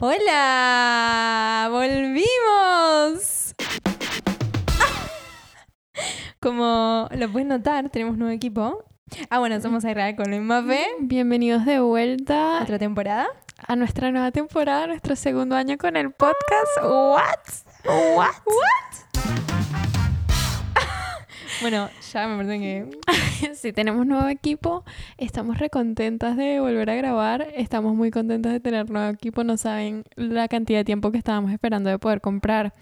[0.00, 3.54] Hola, volvimos.
[6.40, 8.84] Como lo puedes notar, tenemos nuevo equipo.
[9.30, 10.84] Ah, bueno, somos Israel con Luis Mafe.
[10.98, 13.28] Bienvenidos de vuelta Otra temporada.
[13.68, 16.76] a nuestra nueva temporada, nuestro segundo año con el podcast.
[16.82, 17.38] What?
[18.16, 18.34] What?
[21.64, 22.98] Bueno, ya me parece que
[23.54, 24.84] Sí, tenemos nuevo equipo.
[25.16, 27.48] Estamos recontentas de volver a grabar.
[27.54, 29.44] Estamos muy contentas de tener nuevo equipo.
[29.44, 32.74] No saben la cantidad de tiempo que estábamos esperando de poder comprar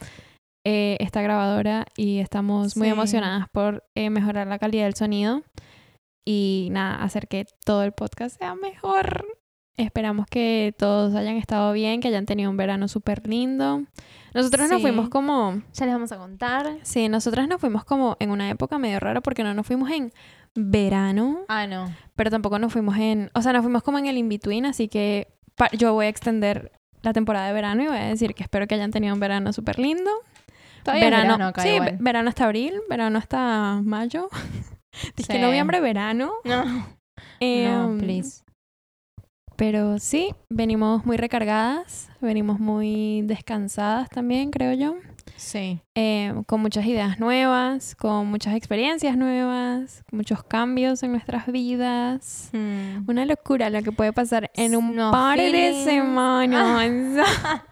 [0.66, 2.92] eh, esta grabadora y estamos muy Sí.
[2.92, 5.42] emocionadas por eh, mejorar la calidad del sonido
[6.26, 9.26] y nada, hacer que todo el podcast sea mejor.
[9.76, 13.82] Esperamos que todos hayan estado bien, que hayan tenido un verano súper lindo.
[14.34, 16.76] Nosotros nos fuimos como ya les vamos a contar.
[16.82, 20.12] Sí, nosotras nos fuimos como en una época medio rara porque no nos fuimos en
[20.54, 21.90] verano, Ah, no.
[22.14, 25.28] pero tampoco nos fuimos en, o sea, nos fuimos como en el in-between, así que
[25.78, 28.74] yo voy a extender la temporada de verano y voy a decir que espero que
[28.74, 30.10] hayan tenido un verano súper lindo.
[30.84, 31.96] Todavía verano, verano acá sí, igual.
[32.00, 34.28] verano hasta abril, verano hasta mayo.
[35.16, 35.38] Dije Sí.
[35.38, 36.32] noviembre, verano.
[36.44, 36.86] No,
[37.40, 38.42] Eh, no, please.
[39.62, 44.96] Pero sí, venimos muy recargadas, venimos muy descansadas también, creo yo.
[45.36, 45.80] Sí.
[45.94, 52.50] eh, con muchas ideas nuevas, con muchas experiencias nuevas, muchos cambios en nuestras vidas.
[52.52, 53.08] Hmm.
[53.08, 57.24] Una locura lo que puede pasar en un No par de semanas.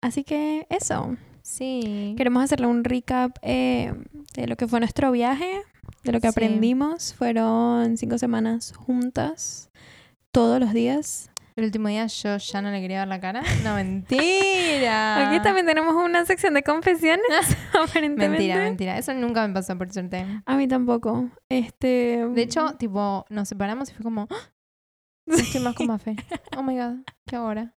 [0.00, 1.16] Así que eso.
[1.42, 2.14] Sí.
[2.16, 3.92] Queremos hacerle un recap eh,
[4.34, 5.62] de lo que fue nuestro viaje,
[6.04, 6.32] de lo que Sí.
[6.36, 7.12] aprendimos.
[7.14, 9.67] Fueron cinco semanas juntas,
[10.32, 11.30] todos los días.
[11.56, 13.42] El último día yo ya no le quería ver la cara.
[13.64, 15.28] No, mentira.
[15.28, 17.26] Aquí también tenemos una sección de confesiones,
[17.74, 18.28] aparentemente.
[18.28, 18.98] Mentira, mentira.
[18.98, 20.24] Eso nunca me pasó, por suerte.
[20.46, 21.28] A mí tampoco.
[21.48, 22.26] Este.
[22.28, 24.52] De hecho, tipo, nos separamos y fue como, ¡Ah!
[25.26, 26.14] estoy más con Mafe.
[26.56, 27.74] Oh my god, ¿qué ahora?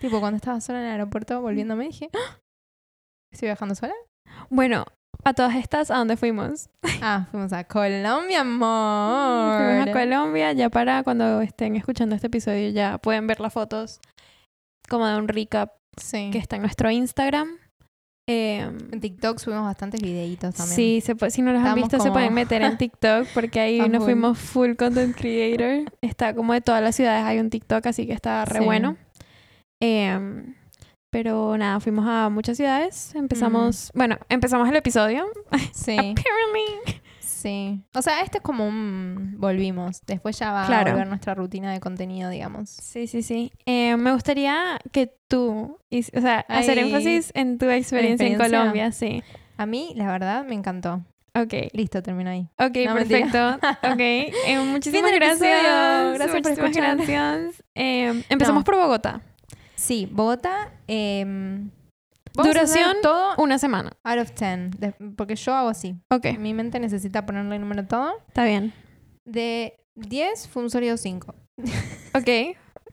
[0.00, 2.40] Tipo, cuando estaba sola en el aeropuerto volviéndome dije, ¡Ah!
[3.30, 3.94] ¿estoy viajando sola?
[4.48, 4.86] Bueno,
[5.24, 6.68] a todas estas, ¿a dónde fuimos?
[7.02, 9.58] Ah, fuimos a Colombia, amor.
[9.62, 10.52] Fuimos a Colombia.
[10.52, 14.00] Ya para cuando estén escuchando este episodio, ya pueden ver las fotos
[14.88, 16.30] como de un recap Sí.
[16.32, 17.48] que está en nuestro Instagram.
[18.28, 18.58] Eh,
[18.92, 20.76] En TikTok subimos bastantes videitos también.
[20.76, 23.78] sí, se puede- si no los han visto, se pueden meter en TikTok porque ahí
[23.80, 24.04] nos full.
[24.04, 25.90] fuimos full content creator.
[26.02, 28.64] Está como de todas las ciudades hay un TikTok, así que está re Sí.
[28.64, 28.96] bueno.
[29.82, 30.44] Eh,
[31.10, 33.14] pero nada, fuimos a muchas ciudades.
[33.14, 35.26] Empezamos, bueno, empezamos el episodio.
[35.72, 35.92] Sí.
[35.92, 37.00] Apparently.
[37.20, 37.80] Sí.
[37.94, 40.02] O sea, este es como un volvimos.
[40.06, 40.90] Después ya va Claro.
[40.90, 42.68] a volver nuestra rutina de contenido, digamos.
[42.68, 43.52] Sí, sí, sí.
[43.64, 46.86] Eh, me gustaría que tú, o sea, hacer Ay.
[46.86, 48.36] énfasis en tu experiencia, en?
[48.38, 49.22] Colombia, sí.
[49.56, 51.04] A mí, la verdad, me encantó.
[51.34, 52.48] Ok, Listo, termino ahí.
[52.58, 53.54] ok, No, perfecto.
[53.92, 56.14] ok, eh, muchísimas gracias.
[56.14, 56.96] Gracias por muchísimas escuchar.
[56.96, 57.62] gracias.
[57.76, 58.64] Eh, empezamos No.
[58.64, 59.20] por Bogotá.
[59.88, 60.70] Sí, Bogotá.
[60.86, 61.70] em,
[62.34, 63.92] Duración, todo una semana.
[64.04, 64.78] out of 10.
[64.78, 65.96] de- porque yo hago así.
[66.12, 68.12] Ok, Mi mente necesita ponerle número a todo.
[68.28, 68.74] está bien.
[69.26, 71.34] De 10 fue un sólido 5.
[72.14, 72.28] Ok,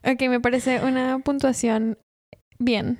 [0.04, 1.98] ok, me parece una puntuación
[2.58, 2.98] bien.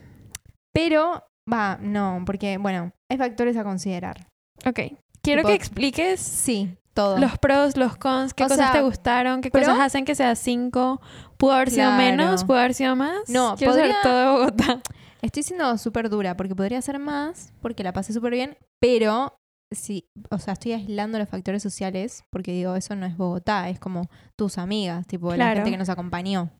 [0.75, 4.28] Pero, va, no, porque, bueno, hay factores a considerar.
[4.67, 4.81] Ok,
[5.23, 7.19] quiero Tipo- que expliques Sí, todo.
[7.19, 10.15] los pros, los cons, qué O cosas sea, te gustaron, qué pro- cosas hacen que
[10.17, 11.01] sea 5.
[11.37, 11.97] Pudo haber sido Claro.
[12.03, 13.29] menos, pudo haber sido más.
[13.29, 14.83] No, quiero saber podría- todo de Bogotá.
[15.23, 19.39] Estoy siendo súper dura porque podría ser más, porque la pasé súper bien, pero
[19.71, 23.78] sí, o sea, estoy aislando los factores sociales porque digo, eso no es Bogotá, es
[23.81, 24.03] como
[24.37, 26.51] tus amigas, tipo la gente que nos acompañó.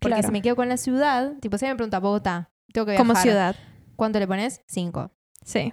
[0.00, 0.28] Porque Claro.
[0.28, 3.06] si me quedo con la ciudad, tipo, si me pregunta Bogotá, tengo que viajar.
[3.06, 3.56] Como ciudad.
[3.96, 4.60] ¿Cuánto le pones?
[4.68, 5.10] Cinco.
[5.44, 5.72] Sí,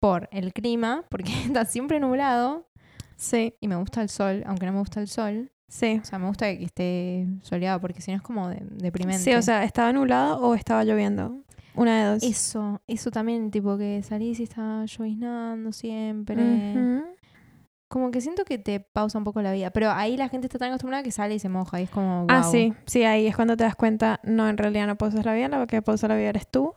[0.00, 2.68] Por el clima, porque está siempre nublado
[3.16, 5.50] sí, y me gusta el sol, aunque no me gusta el sol.
[5.68, 5.98] sí.
[6.00, 9.18] O sea, me gusta que esté soleado porque si no es como de- deprimente.
[9.22, 11.42] Sí, o sea, ¿estaba nublado o estaba lloviendo?
[11.74, 12.22] Una de dos.
[12.22, 16.36] Eso, eso también, tipo que salís y está lloviznando siempre.
[16.42, 17.04] Ujú.
[17.88, 19.70] Como que siento que te pausa un poco la vida.
[19.70, 22.20] Pero ahí la gente está tan acostumbrada que sale y se moja y es como,
[22.26, 22.26] wow.
[22.30, 25.34] Ah, sí, sí, ahí es cuando te das cuenta, no, en realidad no pausas la
[25.34, 26.74] vida, la que pausa la vida eres tú.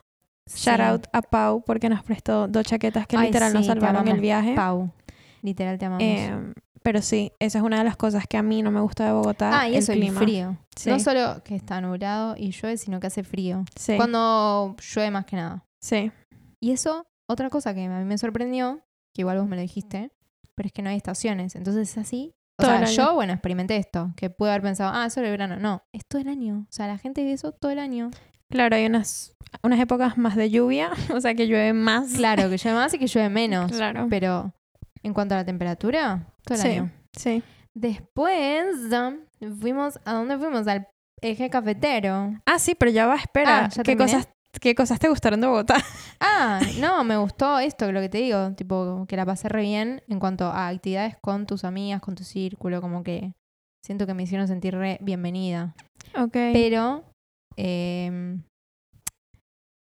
[0.51, 4.07] Shout out a Pau porque nos prestó dos chaquetas que Ay, literal nos sí, salvaron
[4.07, 4.55] el viaje.
[4.55, 4.91] Pau.
[5.41, 6.03] Literal te amamos.
[6.03, 9.05] Eh, pero sí, esa es una de las cosas que a mí no me gusta
[9.05, 9.59] de Bogotá.
[9.61, 10.19] ah, y el eso, el clima.
[10.21, 10.57] frío.
[10.75, 13.65] Sí, No solo que está nublado y llueve, sino que hace frío.
[13.75, 15.65] sí, Cuando llueve más que nada.
[15.81, 16.11] sí.
[16.61, 18.81] Y eso, otra cosa que a mí me sorprendió,
[19.13, 20.11] que igual vos me lo dijiste,
[20.55, 21.55] pero es que no hay estaciones.
[21.55, 22.33] Entonces es así.
[22.57, 25.55] O Todo sea, yo, bueno, experimenté esto, que pude haber pensado, ah, solo el verano.
[25.55, 26.65] No, es todo el año.
[26.69, 28.11] O sea, la gente vive eso todo el año.
[28.49, 32.11] Claro, hay unas, unas épocas más de lluvia, o sea que llueve más.
[32.13, 33.71] Claro, que llueve más y que llueve menos.
[33.77, 34.07] Claro.
[34.09, 34.53] Pero
[35.03, 36.67] en cuanto a la temperatura, todo el Sí.
[36.69, 36.91] año.
[37.15, 37.43] Sí.
[37.75, 40.67] Después um, fuimos, ¿a dónde fuimos?
[40.67, 40.87] Al,
[41.21, 42.33] eje cafetero.
[42.45, 43.65] Ah, sí, pero ya va, espera.
[43.65, 44.11] Ah, ¿ya ¿Qué, terminé?
[44.11, 44.29] cosas,
[44.59, 45.75] ¿Qué cosas te gustaron de Bogotá?
[46.21, 50.01] Ah, no, me gustó esto, lo que te digo, tipo, que la pasé re bien
[50.09, 53.33] en cuanto a actividades con tus amigas, con tu círculo, como que
[53.85, 55.75] siento que me hicieron sentir re bienvenida.
[56.17, 56.33] Ok.
[56.53, 57.03] Pero
[57.55, 58.41] em,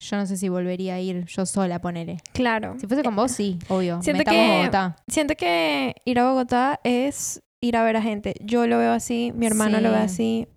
[0.03, 2.19] yo no sé si volvería a ir yo sola, ponele.
[2.33, 2.75] claro.
[2.79, 4.03] Si fuese con vos, sí, obvio.
[4.03, 4.97] Siento Metamos que- Bogotá.
[5.09, 8.35] Siento que ir a Bogotá es ir a ver a gente.
[8.41, 10.03] Yo lo veo así, mi hermano lo ve Sí.
[10.05, 10.49] así.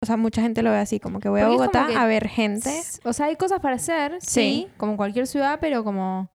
[0.00, 2.06] O sea, mucha gente lo ve así, como que voy a Porque Bogotá que- a
[2.06, 2.70] ver gente.
[3.04, 4.68] O sea, hay cosas para hacer, sí, Sí.
[4.76, 6.30] como en cualquier ciudad, pero como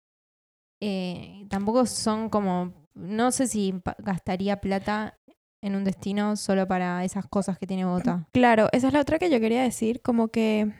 [0.84, 5.16] eh, tampoco son como, no sé si gastaría plata
[5.64, 8.28] en un destino solo para esas cosas que tiene Bogotá.
[8.32, 10.72] Claro, esa es la otra que yo quería decir, como que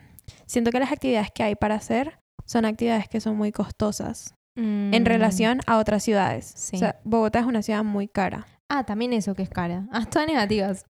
[0.46, 4.90] siento que las actividades que hay para hacer son actividades que son muy costosas en
[5.02, 5.06] Mm.
[5.06, 6.52] relación a otras ciudades.
[6.56, 6.76] Sí.
[6.76, 8.46] O sea, Bogotá es una ciudad muy cara.
[8.68, 9.86] Ah, también eso que es cara.
[9.92, 10.84] Ah, todas negativas.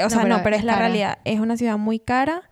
[0.00, 0.84] O No, sea, pero no, pero es es la cara.
[0.86, 1.18] realidad.
[1.24, 2.48] Es una ciudad muy cara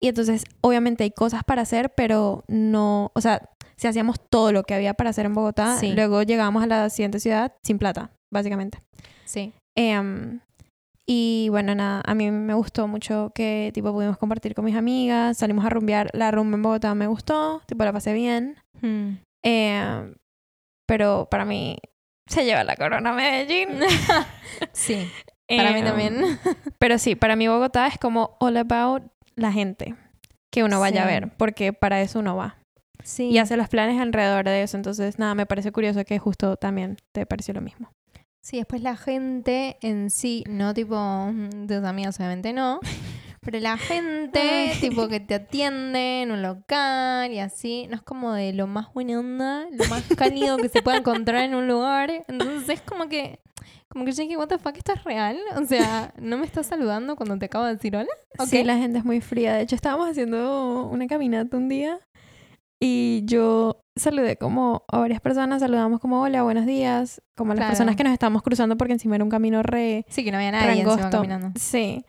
[0.00, 4.64] y entonces obviamente hay cosas para hacer, pero no, o sea, si hacíamos todo lo
[4.64, 5.92] que había para hacer en Bogotá, Sí.
[5.92, 8.82] luego llegábamos a la siguiente ciudad sin plata, básicamente.
[9.24, 9.52] Sí.
[9.76, 10.40] Em,
[11.10, 15.38] y bueno, nada, a mí me gustó mucho que tipo pudimos compartir con mis amigas,
[15.38, 18.56] salimos a rumbear, la rumba en Bogotá me gustó, tipo la pasé bien.
[18.82, 19.14] Mm.
[19.42, 20.14] Em,
[20.86, 21.78] pero para mí
[22.28, 23.68] se lleva la corona Medellín.
[24.72, 25.08] Sí,
[25.48, 26.38] para mí Em, también.
[26.78, 29.02] Pero sí, para mí Bogotá es como all about
[29.36, 29.94] la gente
[30.52, 31.12] que uno vaya a Sí.
[31.14, 32.56] ver, porque para eso uno va.
[33.04, 33.28] Sí.
[33.30, 34.76] Y hace los planes alrededor de eso.
[34.76, 37.90] Entonces, nada, me parece curioso que justo también te pareció lo mismo.
[38.40, 42.80] Sí, después la gente en sí, no tipo mm, tus amigos, obviamente no.
[43.40, 48.34] Pero la gente, tipo que te atiende en un local y así, no es como
[48.34, 52.10] de lo más buena onda, lo más cálido que se pueda encontrar en un lugar.
[52.28, 53.40] Entonces es como que,
[53.88, 55.38] como que yo dije, what the fuck, ¿esto es real?
[55.56, 58.08] O sea, ¿no me estás saludando cuando te acabo de decir hola?
[58.46, 59.54] Sí, la gente es muy fría.
[59.54, 62.00] De hecho, estábamos haciendo una caminata un día
[62.80, 67.60] y yo saludé como a varias personas, saludamos como hola, buenos días, como a las
[67.60, 67.70] Claro.
[67.72, 70.52] personas que nos estábamos cruzando porque encima era un camino re Sí, que no había
[70.52, 71.50] nadie encima caminando.
[71.58, 72.04] Sí.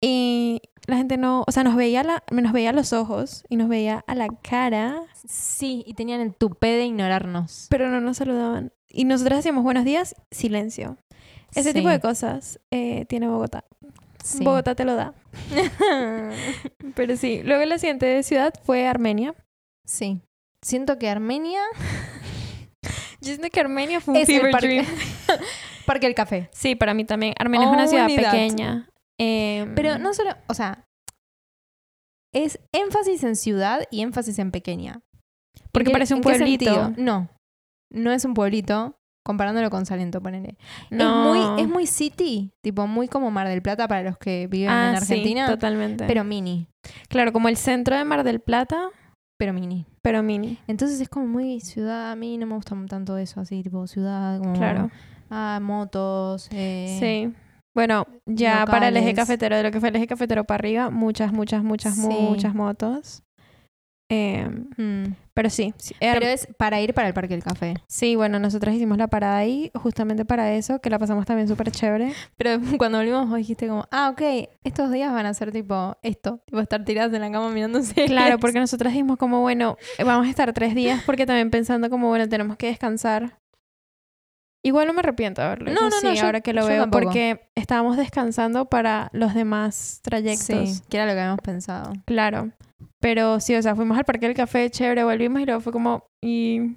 [0.00, 3.54] Y la gente no, o sea, nos veía, la, nos veía a los ojos y
[3.56, 7.68] nos veía a la cara, Sí, y tenían el tupé de ignorarnos.
[7.70, 8.72] pero no nos saludaban.
[8.88, 10.96] Y nosotros decíamos buenos días, silencio.
[11.54, 13.64] Ese Sí, tipo de cosas eh, tiene Bogotá.
[14.24, 14.42] sí.
[14.44, 15.14] Bogotá te lo da.
[16.96, 17.42] Pero sí.
[17.44, 19.34] Luego la siguiente ciudad fue Armenia.
[19.86, 20.20] Sí.
[20.64, 21.60] Siento que Armenia
[23.20, 24.86] Yo siento que Armenia fue un es el fever parque, dream.
[25.86, 26.48] parque del café.
[26.52, 27.34] Sí, para mí también.
[27.38, 28.88] Armenia es una ciudad pequeña.
[29.18, 30.84] Em, Pero no solo, o sea,
[32.34, 35.02] es énfasis en ciudad y énfasis en pequeña.
[35.56, 36.92] ¿En Porque parece un pueblito.
[36.96, 37.28] No,
[37.92, 40.56] no es un pueblito, comparándolo con Salento, ponele.
[40.90, 41.34] no.
[41.34, 44.70] Es, muy, es muy city, tipo muy como Mar del Plata para los que viven
[44.70, 46.06] ah, en Argentina, Sí, totalmente.
[46.06, 46.66] pero mini,
[47.08, 48.88] claro, como el centro de Mar del Plata,
[49.42, 49.84] pero mini.
[50.02, 50.56] pero mini.
[50.68, 54.38] Entonces es como muy ciudad, a mí no me gusta tanto eso, así tipo ciudad,
[54.38, 54.88] como Claro.
[55.30, 57.34] ah, motos, eh, Sí.
[57.74, 60.90] Bueno, ya para el eje cafetero, de lo que fue el eje cafetero para arriba,
[60.90, 62.06] muchas, muchas, muchas, Sí.
[62.06, 63.24] muchas motos.
[64.08, 65.14] Em, mm.
[65.32, 67.74] pero sí, sí, Pero es para ir para el Parque del Café.
[67.88, 71.70] sí, bueno, nosotros hicimos la parada ahí justamente para eso, que la pasamos también súper
[71.70, 72.12] chévere.
[72.36, 74.20] Pero cuando volvimos vos dijiste como, ah, ok,
[74.64, 78.10] estos días van a ser tipo esto, tipo estar tiradas en la cama mirando series.
[78.10, 82.08] Claro, porque nosotras dijimos como, bueno, vamos a estar tres días porque también pensando como,
[82.08, 83.38] bueno, tenemos que descansar.
[84.64, 86.82] Igual no me arrepiento de haberlo No, hecho no, no, yo- ahora que lo veo,
[86.82, 87.04] tampoco.
[87.04, 90.46] porque estábamos descansando para los demás trayectos.
[90.46, 91.92] Sí, que era lo que habíamos pensado.
[92.04, 92.50] Claro.
[93.02, 96.04] Pero sí, o sea, fuimos al Parque del Café, chévere, volvimos y luego fue como,
[96.24, 96.76] ¿y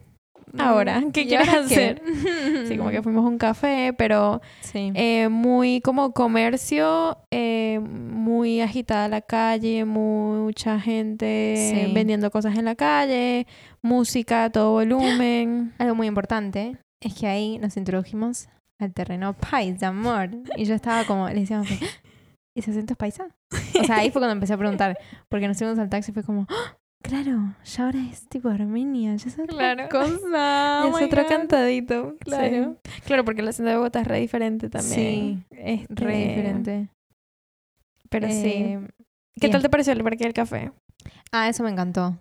[0.57, 1.03] ahora?
[1.13, 1.75] ¿Qué ¿Y quieres ahora qué?
[1.75, 2.01] hacer?
[2.67, 4.91] Sí, como que fuimos a un café, pero Sí.
[4.95, 11.55] eh, muy como comercio, eh, muy agitada la calle, mucha gente
[11.87, 11.93] Sí.
[11.93, 13.45] vendiendo cosas en la calle,
[13.83, 15.73] música a todo volumen.
[15.77, 18.47] Algo muy importante es que ahí nos introdujimos
[18.79, 20.29] al terreno paisa, amor.
[20.57, 21.67] Y yo estaba como, le decíamos,
[22.55, 23.27] ¿ese acento es paisa?
[23.79, 24.97] O sea, ahí fue cuando empecé a preguntar,
[25.29, 26.77] porque nos subimos al taxi y fue como, ¡Ah!
[27.03, 29.89] claro, ya ahora es tipo Armenia, ya es otra Claro.
[29.91, 30.81] cosa.
[30.91, 31.29] Oh es otro God.
[31.29, 32.15] cantadito.
[32.19, 32.77] Claro.
[32.83, 32.91] Sí.
[33.05, 35.45] Claro, porque la acento de Bogotá es re diferente también.
[35.51, 36.89] Este, Re diferente.
[38.09, 38.33] Pero sí.
[38.45, 38.79] Eh,
[39.35, 39.51] ¿Qué bien.
[39.51, 40.71] tal te pareció el Parque del Café?
[41.31, 42.17] Ah, eso me encantó.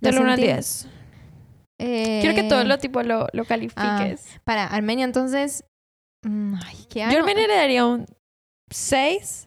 [0.00, 0.88] Del 1 al sentí- 10.
[1.78, 4.24] Quiero que Eh, todo lo tipo lo, lo califiques.
[4.44, 5.64] Para Armenia, entonces.
[6.24, 7.18] mm, Ay, ¿qué Yo?
[7.18, 8.06] Armenia le daría un
[8.70, 9.45] 6.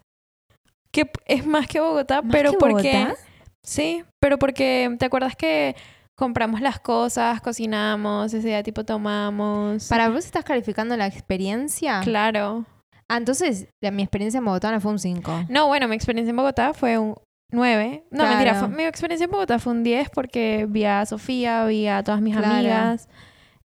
[0.91, 2.93] Que es más que Bogotá, ¿Más pero que porque.
[2.93, 3.15] Bogotá?
[3.63, 4.95] Sí, pero porque.
[4.99, 5.75] ¿Te acuerdas que
[6.15, 9.87] compramos las cosas, cocinamos, ese día tipo tomamos?
[9.87, 12.01] Para vos estás calificando la experiencia.
[12.01, 12.65] Claro.
[13.07, 15.45] Ah, entonces la- mi experiencia en Bogotá no fue un 5.
[15.49, 17.15] No, bueno, mi experiencia en Bogotá fue un
[17.51, 18.03] 9.
[18.11, 18.29] No, Claro.
[18.31, 22.03] mentira, fue- mi experiencia en Bogotá fue un 10 porque vi a Sofía, vi a
[22.03, 22.53] todas mis Claro.
[22.55, 23.07] amigas.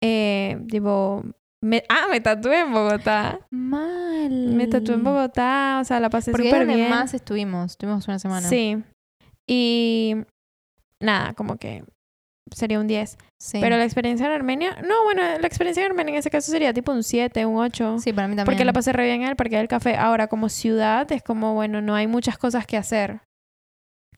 [0.00, 1.24] Eh, tipo,
[1.62, 3.40] me- ah, me tatué en Bogotá.
[3.50, 4.30] Mal.
[4.30, 6.90] Me tatué en Bogotá, o sea, la pasé Porque súper bien.
[6.90, 7.72] más estuvimos.
[7.72, 8.48] Estuvimos una semana.
[8.48, 8.76] Sí.
[9.48, 10.14] Y
[11.00, 11.84] nada, como que
[12.54, 13.18] sería un 10.
[13.40, 13.58] Sí.
[13.60, 16.72] Pero la experiencia en Armenia, no, bueno, la experiencia en Armenia en ese caso sería
[16.72, 17.98] tipo un 7, un 8.
[17.98, 18.46] Sí, para mí también.
[18.46, 19.96] Porque la pasé re bien en el Parque del Café.
[19.96, 23.20] Ahora, como ciudad, es como, bueno, no hay muchas cosas que hacer.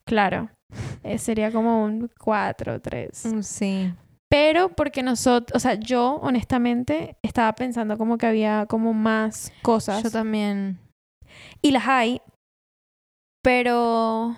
[0.04, 0.50] Claro.
[1.02, 3.26] Eh, sería como un 4, 3.
[3.26, 3.92] Mm, Sí.
[4.30, 10.02] Pero porque nosotros, o sea, yo honestamente estaba pensando como que había como más cosas.
[10.04, 10.78] Yo también.
[11.62, 12.20] Y las hay,
[13.42, 14.36] pero...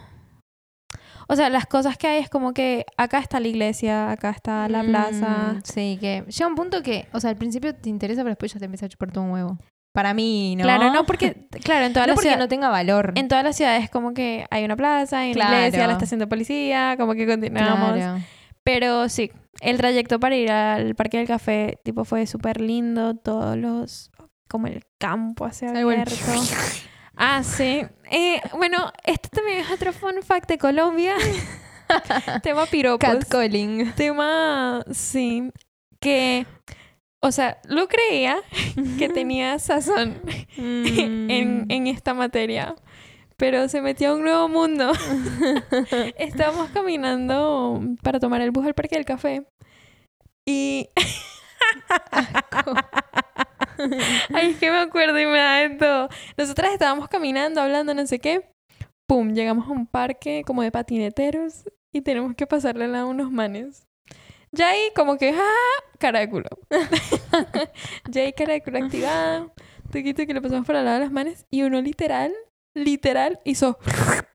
[1.29, 4.69] O sea, las cosas que hay es como que acá está la iglesia, acá está
[4.69, 5.55] la plaza.
[5.55, 8.53] Mm, sí, que llega un punto que, o sea, al principio te interesa, pero después
[8.53, 9.59] ya te empieza a chupar todo un huevo.
[9.95, 10.65] Para mí, ¿no?
[10.65, 12.39] Claro, no porque, claro, en todas no las ciudades...
[12.39, 13.13] no tenga valor.
[13.15, 15.57] En todas las ciudades como que hay una plaza, hay una Claro.
[15.59, 17.95] iglesia, la estación de policía, como que continuamos.
[17.95, 18.21] Claro.
[18.65, 23.15] Pero sí, el trayecto para ir al Parque del Café, tipo, fue súper lindo.
[23.17, 24.11] Todos los...
[24.49, 26.15] Como el campo el- abierto.
[27.17, 27.83] Ah, sí.
[28.11, 31.15] Eh, bueno, esto también es otro fun fact de Colombia.
[32.43, 33.09] Tema piropos.
[33.09, 33.93] Catcalling.
[33.93, 35.51] Tema, sí.
[36.01, 36.47] Que,
[37.21, 38.37] o sea, lo creía
[38.99, 40.21] que tenía sazón
[40.57, 40.85] Mm.
[41.31, 42.75] en, en esta materia.
[43.37, 44.93] Pero se metió a un nuevo mundo.
[46.19, 49.47] Estábamos caminando para tomar el bus al Parque del Café.
[50.47, 50.89] Y.
[54.35, 56.09] Ay, es que me acuerdo y me da todo.
[56.37, 58.49] Nosotras estábamos caminando, hablando, no sé qué.
[59.07, 63.87] Pum, llegamos a un parque como de patineteros y tenemos que pasarle a unos manes.
[64.53, 65.99] Ya ahí, como que, ¡ah!
[65.99, 66.49] Cara de culo.
[68.11, 69.49] ya ahí, cara de culo activada.
[69.91, 72.33] Tuquito que le pasamos por al lado de las manes y uno literal,
[72.75, 73.79] literal, hizo.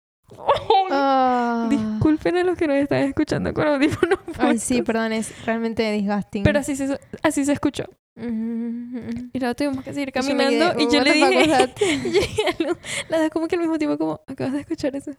[0.89, 1.67] Ah.
[1.69, 4.19] Disculpen a los que nos están escuchando con audífonos.
[4.37, 6.43] Ay, sí, pero es realmente disgusting.
[6.43, 7.85] Pero así se, así se escuchó.
[8.17, 10.73] Y luego tuvimos que seguir Y yo caminando.
[10.73, 12.77] quedé, y yo "What le dije, was that?" y yo dije a Lu-
[13.09, 15.11] las dos como que al mismo tiempo, como, acabas de escuchar eso.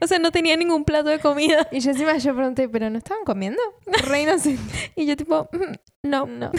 [0.00, 1.66] O sea, no tenía ningún plato de comida.
[1.72, 3.60] Y yo encima yo pregunté, ¿pero no estaban comiendo?
[4.08, 4.62] Re inocente.
[4.96, 6.26] Y yo tipo, "Mm, no.
[6.26, 6.50] No.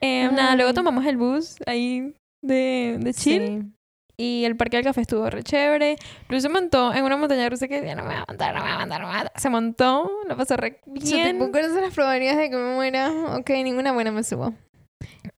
[0.00, 3.46] Eh, Nada, luego tomamos el bus ahí de, de chill.
[3.46, 3.72] Sí.
[4.16, 5.96] Y el parque del café estuvo re chévere.
[6.28, 8.60] Luis se montó en una montaña rusa que decía, no me voy a montar, no
[8.60, 9.40] me voy a montar, no me voy a montar.
[9.40, 11.32] Se montó, lo pasó re Yo bien.
[11.38, 13.10] tipo, ¿cuáles son las probabilidades de que me muera?
[13.36, 14.52] Ok, ninguna buena me subo.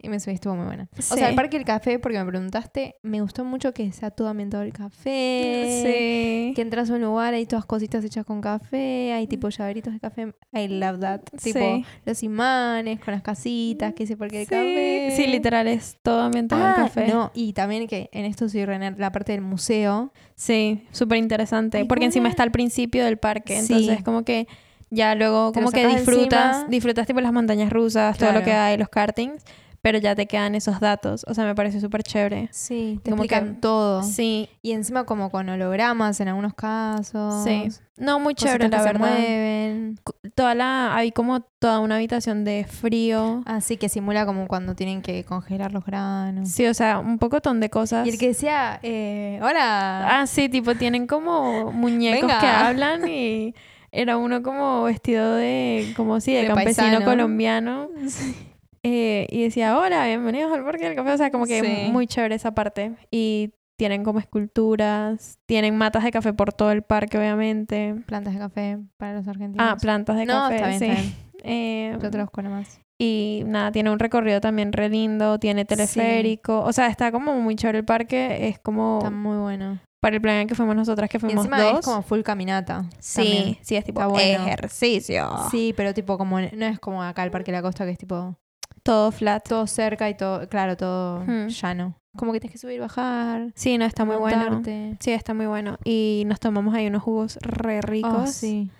[0.00, 0.88] Y me subí, estuvo muy buena.
[0.98, 4.28] O sea, el parque del café, porque me preguntaste, me gustó mucho que sea todo
[4.28, 5.82] ambientado el café.
[5.82, 6.52] Sí.
[6.54, 10.00] Que entras a un lugar, hay todas cositas hechas con café, hay tipo llaveritos de
[10.00, 10.34] café.
[10.52, 11.20] I love that.
[11.42, 11.84] Tipo Sí.
[12.04, 15.12] los imanes con las casitas, que ese parque del café.
[15.16, 17.06] Sí, literal, es todo ambientado Ah, el café.
[17.08, 20.12] no, y también que en esto soy René, la parte del museo.
[20.34, 21.84] Sí, súper interesante.
[21.84, 23.58] Porque ¿cómo encima está al principio del parque.
[23.58, 24.46] Entonces, como que
[24.90, 26.70] ya luego, como que disfrutas, encima.
[26.70, 29.42] disfrutas tipo las montañas rusas, todo lo que hay, los kartings.
[29.84, 31.26] Pero ya te quedan esos datos.
[31.28, 32.48] O sea, me parece súper chévere.
[32.52, 34.02] Sí, te Como que- explican todo.
[34.02, 37.44] Sí, Y encima como con hologramas en algunos casos.
[37.44, 37.68] sí.
[37.96, 38.98] No, muy chévere, que la se verdad.
[39.08, 40.00] mueven.
[40.34, 43.42] Toda la, hay como toda una habitación de frío.
[43.46, 46.48] Así que simula como cuando tienen que congelar los granos.
[46.48, 48.04] Sí, o sea, un pocotón de cosas.
[48.06, 50.18] Y el que decía, eh, hola.
[50.22, 52.40] Ah, sí, tipo, tienen como muñecos Venga.
[52.40, 53.54] que hablan y
[53.92, 57.04] era uno como vestido de, como sí, de, De campesino paisano.
[57.04, 57.88] colombiano.
[58.86, 61.12] Eh, y decía, hola, bienvenidos al Parque del Café.
[61.12, 61.90] O sea, como que Sí.
[61.90, 62.92] muy chévere esa parte.
[63.10, 67.94] Y tienen como esculturas, tienen matas de café por todo el parque, obviamente.
[68.06, 69.66] Plantas de café para los argentinos.
[69.68, 70.86] Ah, plantas de no, café, está bien, sí.
[70.86, 71.14] está bien.
[71.46, 72.80] Eh, Yo te los más.
[72.98, 76.60] y nada, tiene un recorrido también re lindo, tiene teleférico.
[76.62, 78.48] O sea, está como muy chévere el parque.
[78.48, 79.78] Es como Está muy bueno.
[80.00, 81.80] para el plan que fuimos nosotras, que Y fuimos encima dos.
[81.80, 82.86] es como full caminata.
[82.98, 83.58] Sí, también.
[83.60, 84.46] sí, es tipo bueno.
[84.46, 85.30] ejercicio.
[85.50, 87.98] Sí, pero tipo como no es como acá el Parque de la Costa que es
[87.98, 88.36] tipo
[88.84, 89.46] Todo flat.
[89.48, 91.48] todo cerca y todo, claro, todo Hmm.
[91.48, 91.96] llano.
[92.16, 93.50] Como que tienes que subir y bajar.
[93.56, 94.62] Sí, no, está muy bueno.
[95.00, 95.78] Sí, está muy bueno.
[95.84, 98.12] Y nos tomamos ahí unos jugos re ricos.
[98.14, 98.70] Oh, sí.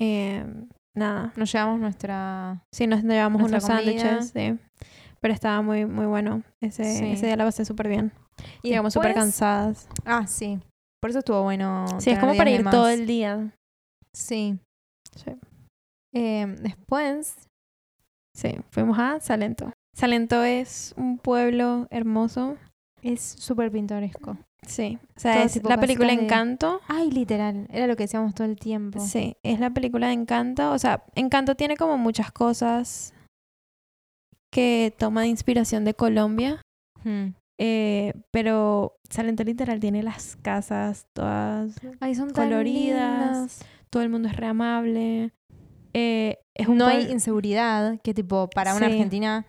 [0.00, 0.44] Eh,
[0.96, 1.32] nada.
[1.36, 4.56] Nos llevamos nuestra Sí, nos llevamos unos sándwiches, sí.
[5.20, 6.42] Pero estaba muy, muy bueno.
[6.62, 7.06] Ese, Sí.
[7.12, 8.12] ese día la pasé súper bien.
[8.62, 9.88] y Llegamos súper cansadas.
[10.04, 10.60] Ah, sí.
[11.00, 11.86] Por eso estuvo bueno.
[11.98, 12.72] Sí, es como para ir más.
[12.72, 13.50] todo el día.
[14.12, 14.56] Sí.
[15.16, 15.32] Sí.
[16.14, 17.47] Eh, después,
[18.38, 19.72] Sí, fuimos a Salento.
[19.94, 22.56] Salento es un pueblo hermoso.
[23.02, 24.36] es súper pintoresco.
[24.62, 24.98] Sí.
[25.16, 26.80] O sea, Todo es la película de- Encanto.
[26.86, 27.66] Ay, literal.
[27.70, 29.00] Era lo que decíamos todo el tiempo.
[29.00, 30.70] Sí, es la película de Encanto.
[30.70, 33.12] O sea, Encanto tiene como muchas cosas
[34.52, 36.62] que toma de inspiración de Colombia.
[37.04, 37.30] Hmm.
[37.58, 43.64] Eh, pero Salento literal tiene las casas todas Ay, son coloridas.
[43.90, 45.32] todo el mundo es re amable.
[45.98, 48.92] Eh, es un No hay inseguridad que tipo para una Sí.
[48.92, 49.46] argentina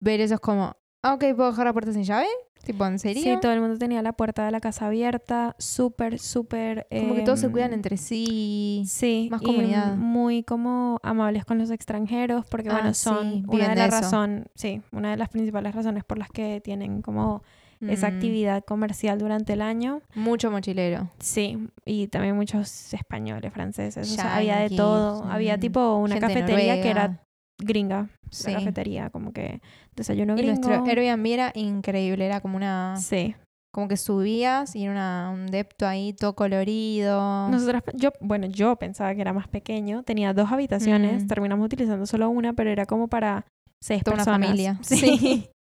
[0.00, 2.26] ver eso es como, ah, ok, ¿puedo dejar la puerta sin llave?
[2.64, 3.22] Tipo, ¿en serio?
[3.22, 6.86] Sí, todo el mundo tenía la puerta de la casa abierta, súper, súper...
[6.90, 8.84] como que todos se em, cuidan entre sí.
[8.86, 9.96] Sí, más y comunidad.
[9.96, 14.80] muy como amables con los extranjeros, porque Ah, bueno, son una de las razón, sí,
[14.92, 17.42] una de las principales razones por las que tienen como
[17.88, 20.02] esa Mm, actividad comercial durante el año.
[20.14, 21.10] Mucho mochilero.
[21.18, 25.24] Sí, y también muchos españoles, franceses, o sea, había de todo.
[25.24, 27.20] Había mm, tipo una gente cafetería que era
[27.58, 28.50] gringa, Sí.
[28.50, 29.60] la cafetería, como que
[29.94, 30.68] desayuno Y gringo.
[30.68, 32.96] nuestro Airbnb era increíble, era como una...
[32.96, 33.34] Sí.
[33.74, 37.48] Como que subías y era una- un depto ahí todo colorido.
[37.48, 41.26] Nosotras, yo, bueno, yo pensaba que era más pequeño, tenía dos habitaciones, Mm.
[41.26, 43.46] terminamos utilizando solo una, pero era como para
[43.80, 44.48] seis Toda una personas.
[44.48, 44.78] familia.
[44.82, 45.48] Sí.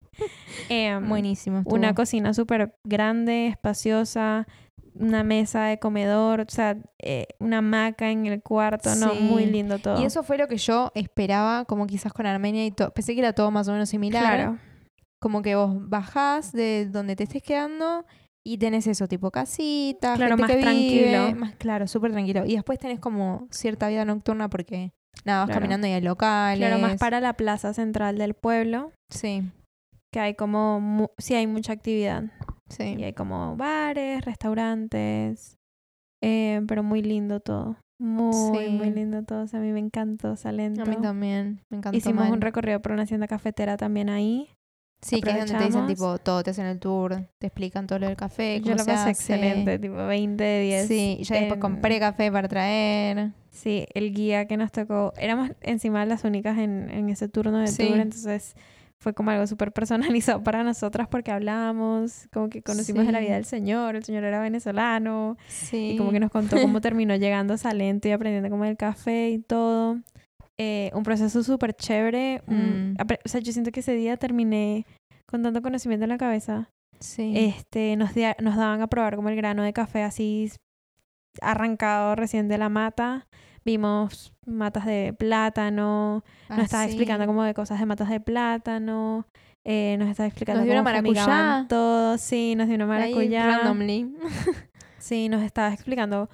[0.69, 1.62] Em, Buenísimo.
[1.65, 4.47] una cocina súper grande, espaciosa,
[4.95, 9.79] una mesa de comedor, o sea, eh, una hamaca en el cuarto, no, muy lindo
[9.79, 10.00] todo.
[10.00, 12.91] Y eso fue lo que yo esperaba, como quizás con Armenia y todo.
[12.93, 14.37] Pensé que era todo más o menos similar.
[14.37, 14.59] claro,
[15.21, 18.05] Como que vos bajás de donde te estés quedando
[18.45, 21.37] y tenés eso, tipo casita, Claro, gente más que vive, tranquilo.
[21.41, 22.45] más claro, súper tranquilo.
[22.47, 24.93] Y después tenés como cierta vida nocturna porque
[25.25, 25.61] nada, vas Claro.
[25.61, 26.59] caminando y hay locales.
[26.59, 29.43] claro, más para la plaza central del pueblo, Sí,
[30.12, 32.25] que hay como, mu- sí hay mucha actividad.
[32.69, 32.83] Y sí.
[32.83, 35.57] hay como bares, restaurantes,
[36.23, 37.76] eh, pero muy lindo todo.
[38.00, 38.69] Muy, Sí.
[38.71, 39.43] muy lindo todo.
[39.43, 40.83] O sea, a mí me encantó Salento.
[40.83, 42.33] A mí también, me encantó Hicimos mal.
[42.33, 44.49] un recorrido por una hacienda cafetera también ahí.
[45.02, 47.99] Sí, que es donde te dicen tipo todo, te hacen el tour, te explican todo
[47.99, 49.11] lo del café, Yo lo pasé hace.
[49.11, 50.88] excelente, tipo 20 de 10.
[50.88, 53.33] Sí, y ya después compré café para traer.
[53.50, 57.69] Sí, el guía que nos tocó, éramos encima las únicas en, en ese turno de
[57.69, 57.87] Sí.
[57.88, 58.55] tour, entonces
[59.02, 63.25] fue como algo súper personalizado para nosotras porque hablábamos, como que conocimos de la Sí.
[63.25, 65.92] vida del señor, el señor era venezolano, Sí.
[65.92, 69.30] y como que nos contó cómo terminó llegando a Salento y aprendiendo como el café
[69.30, 69.99] y todo.
[70.59, 72.42] Eh, un proceso súper chévere.
[72.47, 72.97] Mm.
[73.00, 74.84] o sea, yo siento que ese día terminé
[75.26, 76.69] con tanto conocimiento en la cabeza.
[76.99, 77.32] Sí.
[77.34, 78.10] Este, nos,
[78.41, 80.52] nos daban a probar como el grano de café así
[81.41, 83.26] arrancado recién de la mata.
[83.65, 86.91] Vimos matas de plátano, nos Ah, estaba sí.
[86.91, 89.27] explicando como de cosas de matas de plátano,
[89.65, 91.67] eh, nos estaba explicando Nos dio una cómo maracuyá.
[91.69, 93.47] todo, sí, nos dio una Ahí, maracuyá.
[93.59, 94.15] randomly.
[94.99, 96.29] Sí, nos estaba explicando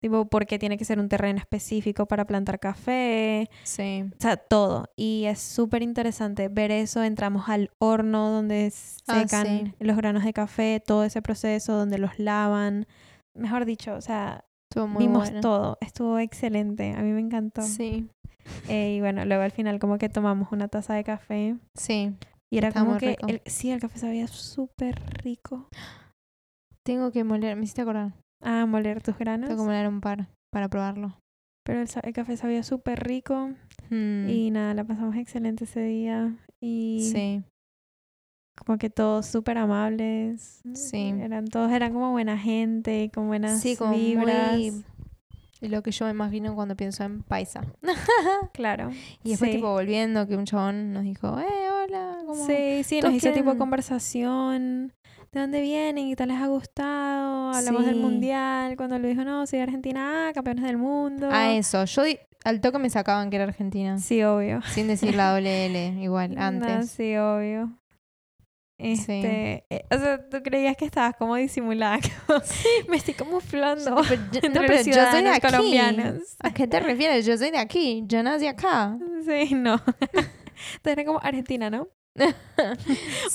[0.00, 4.04] tipo por qué tiene que ser un terreno específico para plantar café, Sí.
[4.12, 4.86] o sea, todo.
[4.96, 7.02] Y es súper interesante ver eso.
[7.04, 8.72] Entramos al horno donde
[9.08, 9.74] Ah, secan sí.
[9.80, 12.86] los granos de café, todo ese proceso donde los lavan.
[13.34, 15.76] Mejor dicho, o sea, Estuvo muy vimos todo.
[15.80, 16.92] Estuvo excelente.
[16.96, 17.62] A mí me encantó.
[17.62, 18.08] Sí.
[18.68, 22.12] Eh, y bueno, luego al final como que tomamos una taza de café Sí.
[22.50, 23.26] y era como que rico.
[23.28, 25.68] el, sí, el café sabía súper rico.
[26.84, 28.14] Tengo que moler, me hiciste acordar.
[28.42, 29.48] Ah, moler tus granos.
[29.48, 31.18] Tengo que moler un par para probarlo.
[31.64, 33.50] Pero el, el café sabía súper rico.
[33.90, 36.34] Mm, Y nada, la pasamos excelente ese día.
[36.60, 37.44] Y Sí.
[38.56, 40.60] Como que todos súper amables.
[40.74, 41.14] Sí.
[41.20, 44.52] Eran todos, eran como buena gente, con buenas Sí, como vibras.
[44.58, 44.82] muy
[45.62, 47.62] lo que yo me imagino cuando pienso en paisa.
[48.52, 48.90] Claro.
[49.22, 49.56] Y después Sí.
[49.58, 51.44] tipo volviendo que un chabón nos dijo, eh,
[51.84, 54.92] hola, como Sí, sí, nos hizo tipo quieren- conversación.
[55.30, 56.08] ¿De dónde vienen?
[56.08, 57.52] ¿Y tal les ha gustado?
[57.54, 58.76] Hablamos del mundial.
[58.76, 61.28] Cuando le dijo, no, soy de Argentina, ah, campeones del mundo.
[61.30, 61.84] a eso.
[61.86, 62.02] Yo
[62.44, 63.98] al toque me sacaban que era argentina.
[63.98, 64.60] Sí, obvio.
[64.74, 66.90] Sin decir la doble L, igual, No, antes.
[66.90, 67.70] sí, obvio.
[68.84, 71.98] Este, eh, o sea, tú creías que estabas como disimulada.
[72.26, 72.40] como,
[72.88, 75.40] Me estoy camuflando Yo- pero yo- no, pero yo soy de aquí.
[75.46, 76.22] colombianos.
[76.40, 77.24] ¿A qué te refieres?
[77.26, 78.02] Yo soy de aquí.
[78.06, 78.98] Yo nací acá.
[79.24, 79.74] Sí, no.
[80.04, 80.32] Entonces
[80.84, 81.88] era como Argentina, ¿no?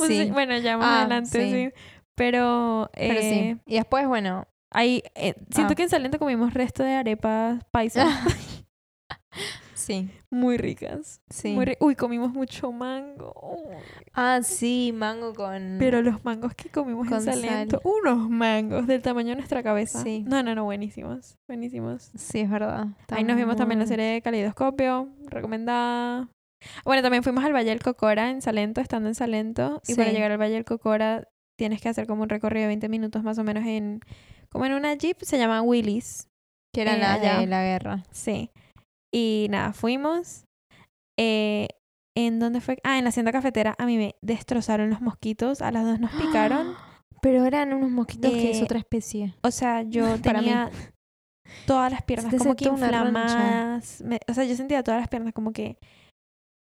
[0.08, 0.30] Sí.
[0.32, 1.52] Bueno, ya más Ah, adelante, sí.
[1.52, 1.82] sí.
[2.16, 3.28] Pero, Pero sí.
[3.28, 5.76] eh, Y después, bueno, ahí, eh, siento Ah.
[5.76, 8.08] que en Salento comimos resto de arepas paisas
[9.78, 10.10] sí.
[10.32, 11.22] muy ricas.
[11.30, 11.54] Sí.
[11.54, 13.63] Muy ri- Uy, comimos mucho mango.
[14.13, 15.78] Ah, sí, mango con.
[15.80, 17.92] Pero los mangos que comimos en Con Salento, sal.
[18.02, 20.02] unos mangos del tamaño de nuestra cabeza.
[20.04, 20.24] Sí.
[20.28, 21.36] No, no, no, buenísimos.
[21.48, 22.12] Buenísimos.
[22.16, 22.88] Sí, es verdad.
[23.10, 26.30] Ahí nos vimos también la serie de Caleidoscopio, recomendada.
[26.86, 29.82] Bueno, también fuimos al Valle del Cocora en Salento, estando en Salento.
[29.88, 30.16] Y para Sí.
[30.16, 33.38] llegar al Valle del Cocora tienes que hacer como un recorrido de 20 minutos más
[33.38, 34.02] o menos en...
[34.50, 36.28] Como en una jeep, se llama Willys.
[36.74, 37.40] Que eran Eh, allá.
[37.40, 38.04] de la guerra.
[38.12, 38.50] Sí.
[39.13, 40.43] Y nada, fuimos.
[41.20, 41.67] Eh,
[42.15, 42.78] ¿En dónde fue?
[42.84, 43.76] Ah, en la hacienda cafetera.
[43.78, 45.62] A mí me destrozaron los mosquitos.
[45.62, 46.74] A las dos nos picaron.
[47.22, 49.34] Pero eran unos mosquitos que es Eh, otra especie.
[49.43, 50.70] O sea, yo tenía
[51.65, 54.02] todas las piernas como que inflamadas.
[54.02, 55.78] Me- o sea, yo sentía todas las piernas como que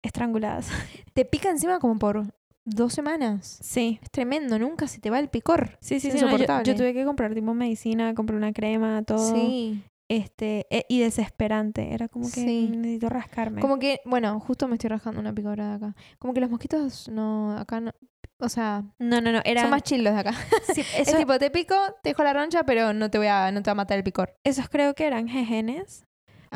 [0.05, 0.69] estranguladas.
[1.15, 2.25] Te pica encima como por
[2.65, 3.59] dos semanas.
[3.63, 3.99] Sí.
[4.03, 5.79] Es tremendo, nunca se te va el picor.
[5.81, 6.21] Sí, sí, Es sí.
[6.25, 9.35] no, yo- tuve que comprar tipo medicina, compré una crema, todo.
[9.35, 9.83] Sí.
[10.11, 11.95] Este, e- y desesperante.
[11.95, 12.69] Era como que Sí.
[12.71, 13.61] necesito rascarme.
[13.61, 15.97] Como que, bueno, justo me estoy rascando una picadura de acá.
[16.19, 17.93] Como que los mosquitos no, acá no,
[18.39, 19.41] o sea, No, no, no.
[19.45, 20.33] Era, son más chill los de acá.
[20.75, 23.51] sí, Es eso- tipo, te pico, te dejo la roncha, pero no te voy a,
[23.53, 24.35] no te va a matar el picor.
[24.45, 26.05] esos creo que eran jejenes.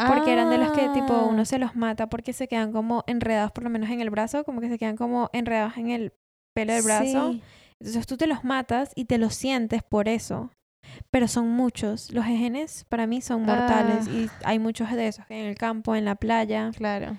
[0.08, 1.26] Porque eran de los que tipo Ah.
[1.30, 4.44] uno se los mata porque se quedan como enredados, por lo menos en el brazo,
[4.44, 6.12] como que se quedan como enredados en el
[6.54, 7.32] pelo del brazo.
[7.32, 7.42] Sí.
[7.80, 10.50] Entonces tú te los matas y te los sientes por eso.
[11.10, 12.12] Pero son muchos.
[12.12, 14.10] Los jejenes para mí son mortales Ah.
[14.12, 16.70] y hay muchos de esos en el campo, en la playa.
[16.76, 17.16] Claro.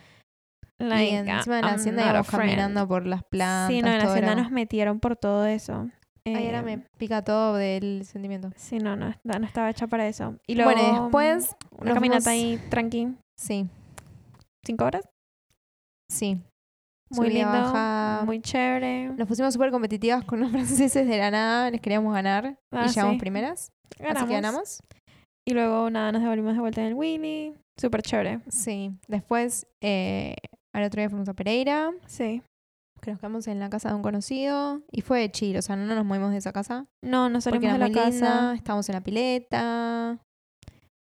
[0.79, 3.67] Like, y encima de la I'm hacienda íbamos caminando por las plantas.
[3.75, 5.89] Sí, no, en la hacienda era- nos metieron por todo eso.
[6.25, 8.51] Ay, ahora Eh, me pica todo del sentimiento.
[8.57, 10.35] Sí, no, no, no, estaba hecha para eso.
[10.45, 11.55] Y luego, bueno, después.
[11.79, 13.15] Una caminata fuimos- ahí tranqui.
[13.39, 13.67] Sí,
[14.65, 15.07] ¿Cinco horas?
[16.11, 16.39] sí.
[17.10, 17.52] Muy lindo.
[17.52, 18.22] baja.
[18.26, 19.10] Muy chévere.
[19.10, 21.72] Nos pusimos súper competitivas con los franceses de la nada.
[21.72, 22.58] Les queríamos ganar.
[22.72, 23.20] Ah, y llegamos sí.
[23.20, 23.72] primeras.
[24.08, 24.82] Así que ganamos.
[25.48, 27.54] Y luego, nada, nos devolvimos de vuelta en el Willy.
[27.80, 28.41] Súper chévere.
[28.50, 28.91] Sí.
[29.08, 30.36] Después, eh,
[30.74, 31.91] al otro día fuimos a Pereira.
[32.06, 32.41] Sí.
[33.02, 34.82] Que nos quedamos en la casa de un conocido.
[34.91, 35.56] Y fue chill.
[35.58, 36.86] O sea, no nos movimos de esa casa.
[37.02, 38.10] No, no Porque salimos de la casa.
[38.10, 38.54] linda.
[38.56, 40.17] Estábamos en la pileta.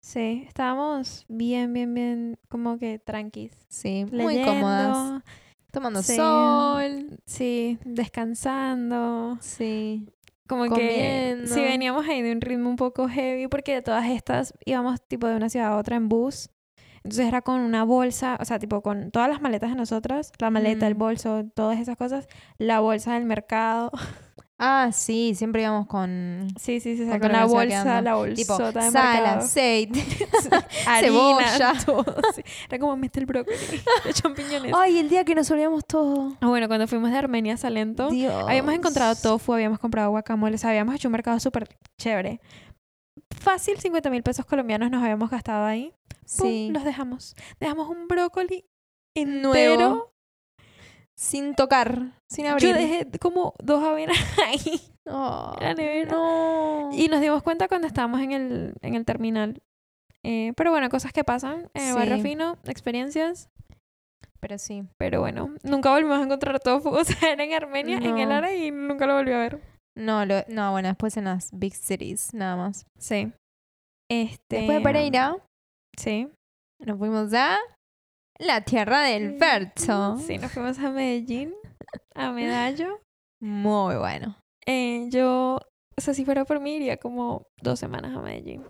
[0.04, 3.54] Sí, estábamos bien, bien, bien, como que tranquis.
[3.70, 5.24] Sí, muy cómodas.
[5.74, 6.16] Tomando Sí.
[6.16, 7.20] sol.
[7.26, 9.38] Sí, descansando.
[9.42, 10.08] Sí.
[10.48, 11.48] Como que Comiendo.
[11.54, 15.28] sí veníamos ahí de un ritmo un poco heavy porque de todas estas íbamos tipo
[15.28, 16.50] de una ciudad a otra en bus.
[16.98, 20.50] Entonces era con una bolsa, o sea, tipo con todas las maletas de nosotras, la
[20.52, 21.00] maleta, el Mm.
[21.00, 23.92] bolso, todas esas cosas, la bolsa del mercado.
[24.60, 28.54] Ah, sí, siempre íbamos con Sí, sí, sí, Con con todo la se bolsa, tipo
[28.58, 29.40] bolsota de sal, mercado.
[29.40, 30.00] aceite.
[30.88, 31.74] harina, cebolla.
[31.86, 32.06] todo.
[32.36, 32.44] sí.
[32.70, 33.58] Era como mete el brócoli,
[34.06, 34.72] de champiñones.
[34.76, 36.38] Ay, el día que nos olvidamos todo.
[36.40, 38.34] Ah, bueno, cuando fuimos de Armenia a Salento, Dios.
[38.48, 41.68] habíamos encontrado tofu, habíamos comprado guacamole, o sea, habíamos hecho un mercado súper
[42.00, 42.40] chévere.
[43.42, 45.94] Fácil, 50 mil pesos colombianos nos habíamos gastado ahí.
[46.38, 46.70] Pum, Sí.
[46.72, 47.36] los dejamos.
[47.60, 48.66] Dejamos un brócoli
[49.16, 49.78] entero.
[49.80, 50.13] Nuevo.
[51.18, 52.70] Sin tocar, sin abrir.
[52.70, 56.12] Yo dejé como dos avenas ahí Oh, la nevera.
[56.12, 56.90] no.
[56.94, 59.62] Y nos dimos cuenta cuando estábamos en el, en el terminal.
[60.24, 61.70] Eh, pero bueno, cosas que pasan.
[61.74, 62.22] Eh, Barrio Sí.
[62.24, 63.50] fino, experiencias.
[64.40, 64.84] Pero sí.
[64.98, 66.90] Pero bueno, nunca volvimos a encontrar tofu.
[66.96, 69.62] O sea, era en Armenia, en el área y nunca lo volví a ver.
[69.96, 72.86] No, lo- no, bueno, después en las big cities, nada más.
[72.98, 73.32] Sí.
[74.10, 75.38] Este, Después de Pereira,
[75.98, 76.30] Sí.
[76.80, 77.58] nos fuimos a
[78.40, 80.18] la tierra del Berto.
[80.18, 81.54] Sí, nos fuimos a Medellín,
[82.16, 83.00] a Medallo.
[83.40, 84.38] Muy bueno.
[84.66, 85.60] Eh, yo,
[85.98, 88.64] o sea, si fuera por mí, iría como dos semanas a Medellín.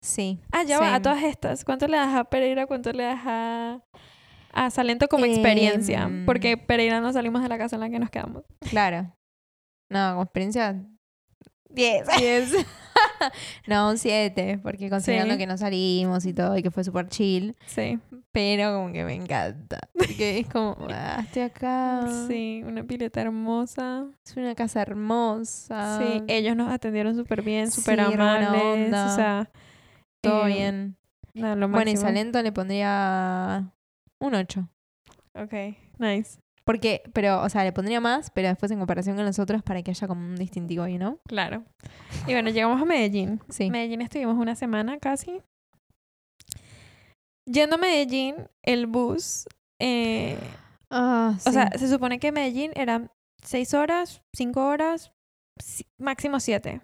[0.00, 0.40] Sí.
[0.52, 1.64] Ah, ya va, a todas estas.
[1.64, 2.66] ¿Cuánto le das a Pereira?
[2.66, 3.80] ¿Cuánto le das a,
[4.52, 6.04] a Salento como experiencia?
[6.04, 8.44] Em, Porque Pereira no salimos de la casa en la que nos quedamos.
[8.60, 9.12] Claro.
[9.90, 10.84] No, con experiencia
[11.70, 12.06] 10.
[12.18, 12.52] 10.
[13.66, 15.38] no, un 7, porque considerando Sí.
[15.38, 17.98] que no salimos y todo y que fue súper chill, Sí.
[18.32, 19.78] pero como que me encanta.
[19.92, 22.06] Porque es como, ah, estoy acá.
[22.28, 24.06] Sí, una pileta hermosa.
[24.24, 25.98] Es una casa hermosa.
[26.00, 28.94] Sí, ellos nos atendieron súper bien, Sí, súper buena amables.
[28.94, 29.50] O sea,
[30.20, 30.96] todo eh, bien.
[31.34, 31.96] no, lo Bueno, y.
[31.96, 33.72] Salento le pondría
[34.20, 34.68] un 8.
[35.34, 35.52] Ok,
[35.98, 36.40] nice.
[36.68, 39.82] Porque, pero, o sea, le pondría más, pero después en comparación con los otros para
[39.82, 41.18] que haya como un distintivo ahí, ¿no?
[41.26, 41.64] Claro.
[42.26, 43.40] Y bueno, llegamos a Medellín.
[43.48, 43.70] Sí.
[43.70, 45.40] Medellín estuvimos una semana casi.
[47.46, 49.46] Yendo a Medellín, el bus.
[49.80, 50.36] eh,
[50.90, 53.10] Ah, O sea, se supone que Medellín eran
[53.42, 55.12] seis horas, cinco horas,
[55.58, 56.80] si- máximo siete.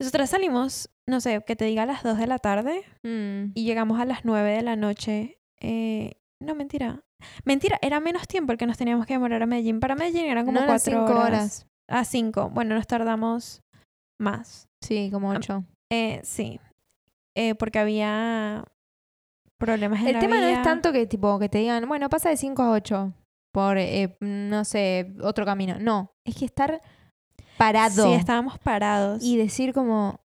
[0.00, 3.52] Nosotras salimos, no sé, que te diga a las dos de la tarde Mm.
[3.54, 5.38] y llegamos a las nueve de la noche.
[5.60, 6.12] Eh,
[6.42, 7.00] no, mentira.
[7.44, 9.80] Mentira, era menos tiempo el que nos teníamos que demorar a Medellín.
[9.80, 11.24] Para Medellín eran como no cuatro cinco horas.
[11.24, 11.66] horas.
[11.88, 12.50] A cinco.
[12.50, 13.62] Bueno, nos tardamos
[14.20, 14.68] más.
[14.82, 15.64] Sí, como Ah, ocho.
[15.92, 16.60] Eh, sí.
[17.36, 18.64] Eh, porque había
[19.58, 22.28] problemas en El la tema no es tanto que tipo que te digan, bueno, pasa
[22.30, 23.12] de 5 a 8
[23.52, 25.76] por, eh, no sé, otro camino.
[25.80, 26.80] No, es que estar
[27.56, 29.22] parado Sí, estábamos parados.
[29.22, 30.20] y decir como,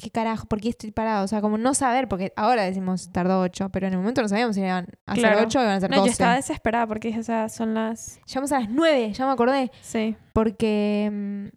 [0.00, 0.46] ¿qué carajo?
[0.46, 1.24] ¿Por qué estoy parado?
[1.24, 4.28] O sea, como no saber, porque ahora decimos tardó 8, pero en el momento no
[4.28, 5.40] sabíamos si iban a ser Claro.
[5.42, 6.06] 8 o iban a ser no, 12.
[6.08, 8.20] yo estaba desesperada porque dije, o sea, son las...
[8.26, 10.16] Llegamos a las 9, ya me acordé, Sí.
[10.32, 11.48] porque mm,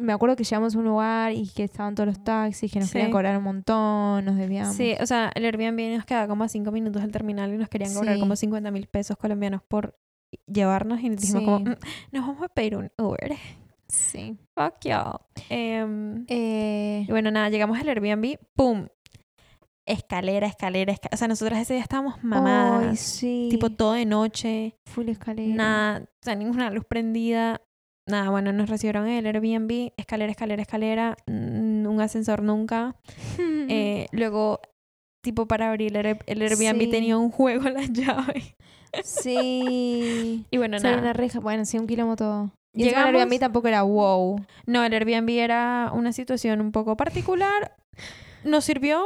[0.00, 2.88] me acuerdo que llegamos a un lugar y que estaban todos los taxis, que nos
[2.88, 2.92] Sí.
[2.94, 4.74] querían cobrar un montón, nos debíamos.
[4.76, 7.68] Sí, o sea, el Airbnb nos quedaba como a cinco minutos del terminal y nos
[7.68, 8.20] querían cobrar Sí.
[8.20, 9.96] como 50 mil pesos colombianos por
[10.46, 11.64] llevarnos y dijimos como, Sí.
[11.64, 11.74] "Mm,
[12.16, 13.34] nos vamos a pedir un Uber.
[13.88, 14.36] Sí.
[14.56, 15.18] Fuck y'all.
[15.48, 18.86] Em, Eh, y bueno, nada, llegamos al Airbnb, ¡pum!
[19.86, 21.14] escalera, escalera, escalera.
[21.14, 22.90] O sea, nosotras ese día estábamos mamadas.
[22.90, 23.48] Ay, sí.
[23.50, 25.54] Tipo todo de noche, full escalera.
[25.54, 27.62] nada, o sea, ninguna luz prendida.
[28.06, 32.96] Nada, bueno, nos recibieron en el Airbnb, escalera, escalera, escalera, un ascensor nunca.
[33.70, 34.60] Eh, luego,
[35.22, 36.90] tipo para abrir el, el Airbnb Sí.
[36.90, 38.54] tenía un juego en las llaves.
[39.04, 40.46] sí.
[40.50, 41.02] Y bueno, Sale nada.
[41.02, 41.40] una reja.
[41.40, 42.50] Bueno, sí, un kilómetro.
[42.78, 44.40] Y encima el Llegamos- Airbnb tampoco era wow.
[44.66, 47.74] No, el Airbnb era una situación un poco particular.
[48.44, 49.04] Nos sirvió.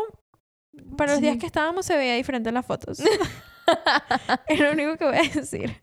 [0.97, 1.39] Para los días Sí.
[1.39, 3.01] que estábamos se veía diferente en las fotos.
[4.49, 5.81] es lo único que voy a decir.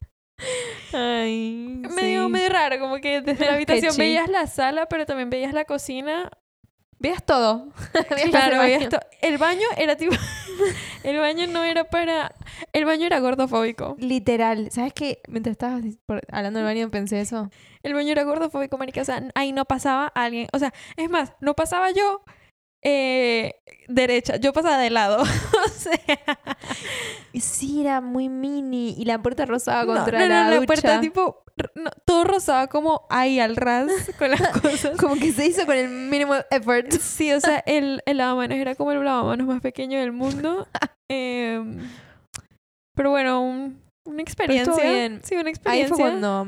[0.93, 5.54] Ay, Medio, medio raro, como que desde la habitación veías la sala, pero también veías
[5.54, 6.30] la cocina.
[6.99, 7.69] Veas todo.
[8.09, 8.89] Veas Claro, el veías baño.
[8.89, 10.13] to- El baño era tipo.
[11.03, 12.35] el baño no era para.
[12.73, 13.95] El baño era gordofóbico.
[13.99, 14.69] Literal.
[14.71, 15.21] ¿Sabes qué?
[15.27, 15.81] Mientras estabas
[16.31, 17.49] hablando del baño pensé eso.
[17.83, 19.01] El baño era gordofóbico, marica.
[19.01, 20.47] O sea, ahí no pasaba alguien.
[20.51, 22.21] O sea, es más, no pasaba yo
[22.81, 23.55] eh,
[23.88, 25.21] derecha, yo pasaba de lado.
[25.65, 25.97] o sea.
[27.39, 28.95] Sí, era muy mini.
[28.97, 30.65] Y la puerta rosada No, contra no, no, la, la ducha.
[30.67, 31.43] puerta tipo.
[31.76, 34.98] No, todo rosado como ahí al ras con las cosas.
[34.98, 36.91] Como que se hizo con el mínimo effort.
[36.91, 40.67] Sí, o sea, el, el lavamanos era como el lavamanos más pequeño del mundo.
[41.12, 41.80] Em,
[42.95, 44.76] pero bueno, un- una experiencia.
[44.84, 45.22] bien.
[45.24, 45.95] Sí, una Ahí experiencia.
[45.95, 46.48] fue cuando,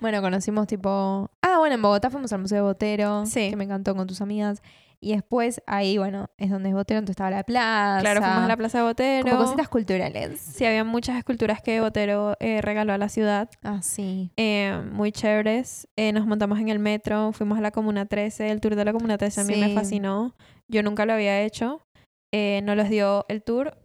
[0.00, 1.30] bueno, conocimos tipo...
[1.42, 3.50] Ah, bueno, en Bogotá fuimos al Museo de Botero, Sí.
[3.50, 4.62] que me encantó con tus amigas.
[5.00, 8.00] Y después ahí, bueno, es donde es Botero, entonces estaba la plaza.
[8.00, 9.30] Claro, fuimos a la Plaza de Botero.
[9.30, 10.40] Como cositas culturales.
[10.40, 13.48] Sí, había muchas esculturas que Botero eh, regaló a la ciudad.
[13.62, 14.30] Ah, sí.
[14.36, 15.88] eh, muy chéveres.
[15.96, 18.50] Eh, nos montamos en el metro, fuimos a la Comuna 13.
[18.50, 20.34] El tour de la Comuna 13 a mí me fascinó.
[20.68, 21.82] Yo nunca lo había hecho.
[22.32, 23.78] No los dio el tour.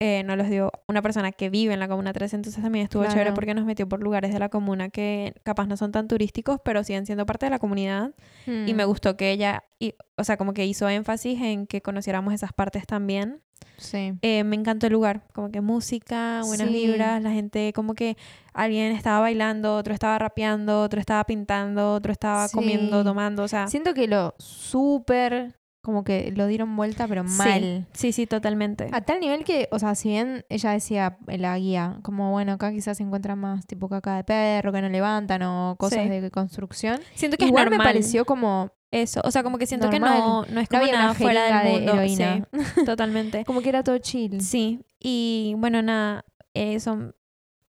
[0.00, 2.36] Eh, no los dio una persona que vive en la Comuna 13.
[2.36, 5.76] Entonces también estuvo chévere porque nos metió por lugares de la comuna que capaz no
[5.76, 8.12] son tan turísticos, pero siguen siendo parte de la comunidad.
[8.46, 11.82] Y me Mm, gustó que ella, y, o sea, como que hizo énfasis en que
[11.82, 13.42] conociéramos esas partes también.
[13.76, 14.12] Sí.
[14.22, 16.72] Eh, me encantó el lugar, como que música, buenas Sí.
[16.72, 18.16] vibras, la gente como que
[18.54, 23.66] alguien estaba bailando, otro estaba rapeando, otro estaba pintando, otro estaba comiendo, tomando, o sea,
[23.68, 25.59] Siento que lo súper...
[25.90, 27.84] Como que lo dieron vuelta, pero mal.
[27.94, 28.88] sí, sí, totalmente.
[28.92, 32.52] A tal nivel que, o sea, si bien ella decía en la guía, como bueno,
[32.52, 36.08] acá quizás se encuentra más tipo caca de perro que no levantan o cosas Sí.
[36.08, 37.00] de construcción.
[37.16, 40.44] Siento que Igual es me pareció como, eso, o sea, como que siento que no,
[40.44, 42.46] no es no como había nada fuera de heroína.
[42.52, 43.44] sí, totalmente.
[43.46, 44.40] como que era todo chill.
[44.40, 46.24] Sí, y bueno, nada,
[46.54, 47.16] eh, son-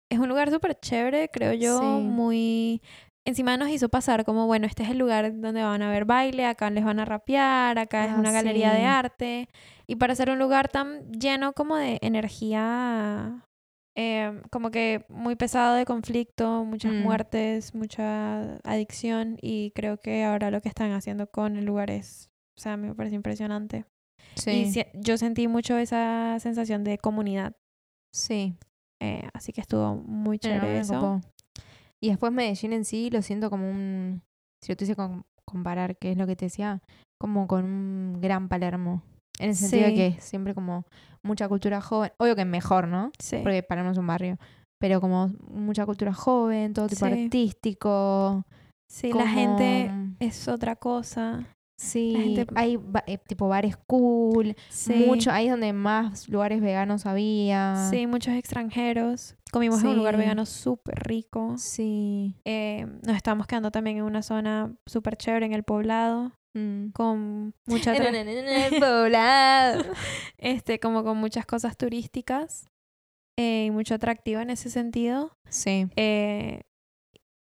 [0.07, 1.85] es un lugar súper chévere, creo yo, Sí.
[2.05, 2.81] muy...
[3.27, 6.45] Encima nos hizo pasar como, bueno, este es el lugar donde van a ver baile,
[6.45, 9.49] acá les van a rapear, acá es Ah, una galería de arte.
[9.87, 13.43] Y para ser un lugar tan lleno como de energía,
[13.97, 17.01] eh, como que muy pesado de conflicto, muchas Mm.
[17.01, 19.37] muertes, mucha adicción.
[19.41, 22.93] Y creo que ahora lo que están haciendo con el lugar es, o sea, me
[22.93, 23.85] parece impresionante.
[24.35, 24.51] Sí.
[24.51, 27.53] Y si- yo sentí mucho esa sensación de comunidad.
[28.13, 28.55] sí.
[29.01, 31.21] eh, así que estuvo muy no, chévere eso.
[32.01, 34.21] Y después Medellín en sí lo siento como un,
[34.63, 36.81] si lo tuviese que comparar, que es lo que te decía,
[37.19, 39.01] como con un gran Palermo.
[39.39, 40.85] En el sentido de que siempre como
[41.23, 42.11] mucha cultura joven.
[42.19, 43.11] Obvio que es mejor, ¿no?
[43.19, 43.39] Sí.
[43.43, 44.37] Porque Palermo es un barrio.
[44.79, 47.11] Pero como mucha cultura joven, todo tipo Sí.
[47.11, 48.45] artístico.
[48.89, 51.45] Sí, la gente es otra cosa.
[51.77, 54.93] Sí, gente- hay eh, tipo bares cool, Sí.
[54.93, 57.87] mucho, ahí es donde más lugares veganos había.
[57.89, 59.35] Sí, muchos extranjeros.
[59.51, 61.55] Comimos en un lugar vegano súper rico.
[61.57, 62.35] Sí.
[62.45, 66.31] Eh, nos estábamos quedando también en una zona súper chévere en el poblado.
[66.53, 66.91] Mm.
[66.91, 69.83] Con mucha En el poblado.
[70.37, 72.69] este, como con muchas cosas turísticas.
[73.37, 75.35] eh, y mucho atractivo en ese sentido.
[75.49, 75.87] Sí.
[75.97, 76.61] Eh,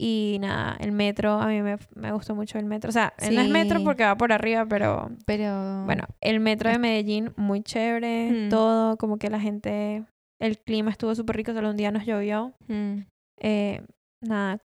[0.01, 2.88] y nada, el metro, a mí me, me gustó mucho el metro.
[2.89, 5.83] O sea, no es metro porque va por arriba, pero Pero.
[5.85, 8.49] Bueno, el metro de Medellín, muy chévere, Mm.
[8.49, 10.05] todo, como que la gente,
[10.41, 12.53] el clima estuvo súper rico, solo un día nos llovió.
[12.67, 12.99] mm,
[13.41, 13.81] Eh,
[14.23, 14.59] nada,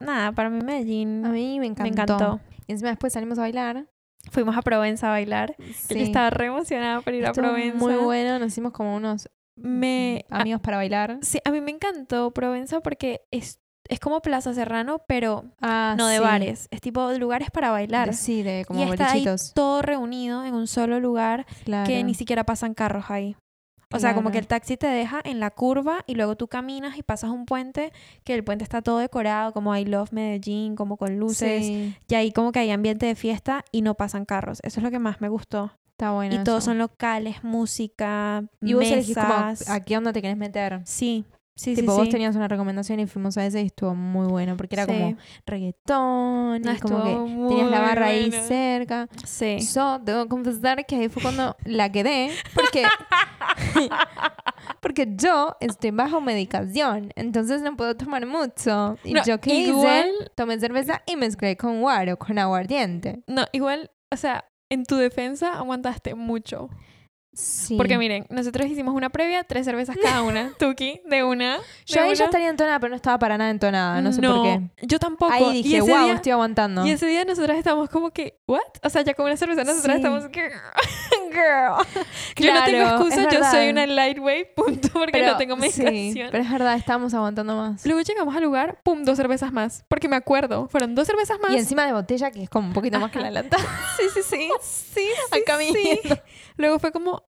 [0.00, 1.82] nada, para mí Medellín a mí me encantó.
[1.84, 2.40] me encantó.
[2.66, 3.86] Y encima después salimos a bailar.
[4.30, 5.56] Fuimos a Provenza a bailar.
[5.74, 5.94] Sí.
[5.98, 7.78] Yo estaba re emocionada por ir Estuvo a Provenza.
[7.78, 8.38] Muy bueno.
[8.38, 11.18] Nos hicimos como unos Me, a- amigos para bailar.
[11.22, 13.58] sí, a mí me encantó Provenza porque es,
[13.92, 16.22] es como Plaza Serrano, pero Ah, no de sí.
[16.22, 16.68] bares.
[16.70, 18.08] Es tipo de lugares para bailar.
[18.10, 19.52] De- Sí, de como y está ahí bolichitos.
[19.54, 21.86] todo reunido en un solo lugar Claro.
[21.86, 23.36] que ni siquiera pasan carros ahí.
[23.94, 26.96] O sea, como que el taxi te deja en la curva y luego tú caminas
[26.96, 27.92] y pasas un puente,
[28.24, 31.66] que el puente está todo decorado, como I Love Medellín, como con luces.
[31.66, 34.60] Sí, Y ahí como que hay ambiente de fiesta y no pasan carros.
[34.62, 35.72] Eso es lo que más me gustó.
[35.90, 36.34] está bueno.
[36.34, 39.68] y todos son locales, música, Y vos como mesas.
[39.68, 40.80] a qué onda te querés meter.
[40.84, 42.10] Sí, Sí, tipo, sí, vos sí.
[42.12, 44.92] tenías una recomendación y fuimos a ese y estuvo muy bueno porque era Sí.
[44.92, 49.06] como reggaetón No, y como que tenías la barra ahí cerca.
[49.26, 49.58] Sí.
[49.74, 52.84] Yo debo confesar que ahí fue cuando la quedé porque
[54.80, 58.96] porque yo estoy bajo medicación, entonces no puedo tomar mucho.
[59.04, 60.30] Y No, yo qué igual- hice?
[60.34, 63.22] Tomé cerveza y mezclé con guaro, con aguardiente.
[63.26, 66.68] No, igual, o sea, en tu defensa aguantaste mucho.
[67.34, 67.76] Sí.
[67.78, 70.52] Porque miren, nosotros hicimos una previa, tres cervezas cada una.
[70.58, 71.58] Tuki, de una.
[71.86, 74.42] yo de ahí ya estaría entonada, pero no estaba para nada entonada, no sé por
[74.42, 74.60] qué.
[74.82, 75.32] Yo tampoco.
[75.32, 76.86] Ahí Y dije, ese wow, día- estoy aguantando.
[76.86, 78.60] Y ese día nosotras estábamos como que, ¿what?
[78.82, 80.02] O sea, ya con una cerveza nosotras Sí.
[80.02, 80.28] estamos,
[81.32, 82.04] girl,
[82.36, 86.28] yo no tengo excusa, yo soy una lightweight, punto, porque Pero- no tengo sí, medicación.
[86.30, 87.84] pero es verdad, estábamos aguantando más.
[87.86, 89.84] Luego llegamos al lugar, pum, dos cervezas más.
[89.88, 91.52] Porque me acuerdo, fueron dos cervezas más.
[91.52, 93.56] Y encima de botella, que es como un poquito más que la lata.
[93.96, 94.50] Sí, sí, sí.
[94.62, 96.00] Sí, sí, Acá sí.
[96.56, 97.24] Luego fue como,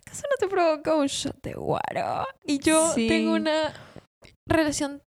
[0.00, 2.26] ¿acaso no te provoca un shot de guaro?
[2.44, 3.06] Y yo Sí.
[3.08, 3.72] tengo una
[4.46, 5.02] relación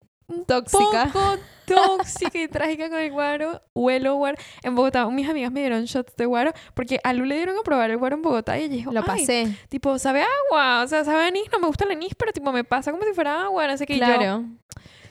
[0.46, 1.10] Tóxica.
[1.14, 3.62] poco tóxica y trágica con el guaro.
[3.74, 4.38] Huelo guaro.
[4.64, 7.62] En Bogotá, mis amigas me dieron shots de guaro porque a Lu le dieron a
[7.64, 9.58] probar el guaro en Bogotá y ella dijo, Lo "Ay, pasé.
[9.70, 12.64] tipo, sabe agua, o sea, sabe anís, no me gusta el anís, pero tipo me
[12.64, 13.96] pasa como si fuera agua, no sé qué.
[13.96, 14.44] Y yo, Claro.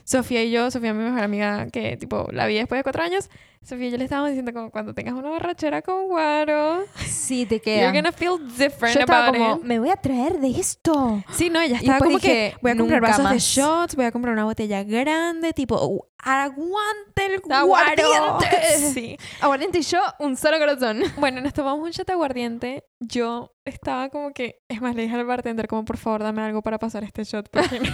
[0.04, 3.30] Sofía y yo, Sofía mi mejor amiga, que tipo la vi después de cuatro años,
[3.62, 7.56] Sofía y yo le estábamos diciendo como cuando tengas una borrachera con guaro, Sí, te
[7.64, 7.92] you're queda.
[7.92, 9.62] gonna feel different Yo about como, it.
[9.62, 11.22] me voy a traer de esto.
[11.32, 13.42] Sí, no, ella estaba como dije, que voy a comprar vasos de más.
[13.42, 18.38] shots, voy a comprar una botella grande, tipo, "Uh, aguante el guaro.
[18.92, 19.16] Sí.
[19.40, 21.00] Aguardiente y yo, un solo corazón.
[21.18, 22.84] Bueno, nos tomamos un shot de aguardiente.
[23.00, 26.62] Yo estaba como que, es más, le dije al bartender como, por favor, dame algo
[26.62, 27.48] para pasar este shot.
[27.50, 27.90] porque no-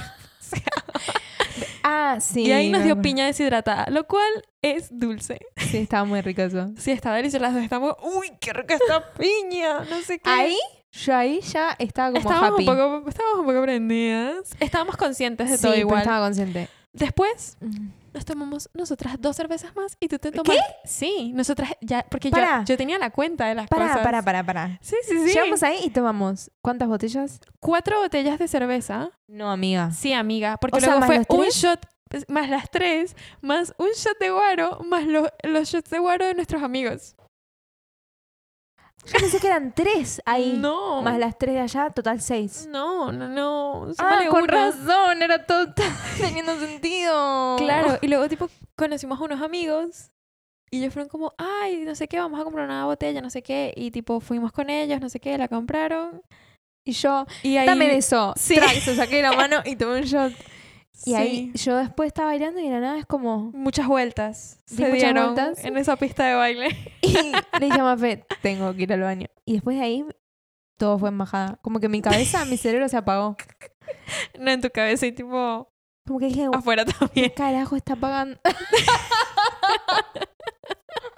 [1.90, 2.42] Ah, sí.
[2.42, 4.28] y ahí nos dio piña deshidratada, lo cual
[4.62, 5.40] es dulce.
[5.56, 6.70] Sí, estaba muy rico eso.
[6.76, 7.42] Sí, está delicioso.
[7.42, 9.80] Las dos estamos, uy, qué rica esta piña.
[9.90, 10.28] No sé qué.
[10.30, 10.56] Ahí,
[10.92, 12.68] yo ahí ya estaba como estábamos happy.
[12.68, 14.50] un, poco, estábamos un poco prendidas.
[14.60, 16.00] Estábamos conscientes de sí, todo pero igual.
[16.02, 16.68] estaba consciente.
[16.92, 17.88] Después Mm.
[18.18, 20.56] Nos tomamos nosotras dos cervezas más y tú te tomas.
[20.84, 22.64] Sí, nosotras ya, porque yo, Para.
[22.64, 24.02] yo tenía la cuenta de las Para, cosas.
[24.02, 24.78] para, para, para.
[24.82, 25.34] Sí, sí, sí.
[25.34, 26.50] Llegamos ahí y tomamos.
[26.60, 27.40] ¿Cuántas botellas?
[27.60, 29.10] Cuatro botellas de cerveza.
[29.28, 29.90] No, amiga.
[29.92, 30.56] Sí, amiga.
[30.56, 31.54] Porque O sea, luego ¿más fue los un tres?
[31.54, 35.98] shot, pues, más las tres, más un shot de guaro, más lo- los shots de
[36.00, 37.14] guaro de nuestros amigos.
[39.12, 40.56] Yo pensé que eran tres ahí.
[40.58, 41.02] No.
[41.02, 42.68] Más las tres de allá, total seis.
[42.70, 43.92] No, no, no.
[43.98, 44.52] Ah, con una.
[44.52, 45.72] razón, era todo
[46.20, 47.56] teniendo sentido.
[47.58, 50.10] Claro, y luego tipo conocimos a unos amigos
[50.70, 53.42] y ellos fueron como, ay, no sé qué, vamos a comprar una botella, no sé
[53.42, 56.20] qué, y tipo fuimos con ellos, no sé qué, la compraron
[56.84, 58.34] Y yo, y ahí dame de eso.
[58.36, 58.54] Sí.
[58.54, 60.32] Traxo, saqué la mano y tomé un shot.
[61.06, 61.14] Y Sí.
[61.14, 63.50] ahí yo después estaba bailando y de la nada es como...
[63.52, 65.64] muchas vueltas se muchas dieron vueltas.
[65.64, 66.68] en esa pista de baile.
[67.02, 69.28] Y le dije a Mafe, tengo que ir al baño.
[69.44, 70.04] Y después de ahí,
[70.76, 71.58] todo fue en bajada.
[71.62, 73.36] Como que mi cabeza, mi cerebro se apagó.
[74.38, 75.70] no en tu cabeza y tipo
[76.06, 77.32] Como que dije, afuera ¿qué también.
[77.36, 78.38] carajo está pagando?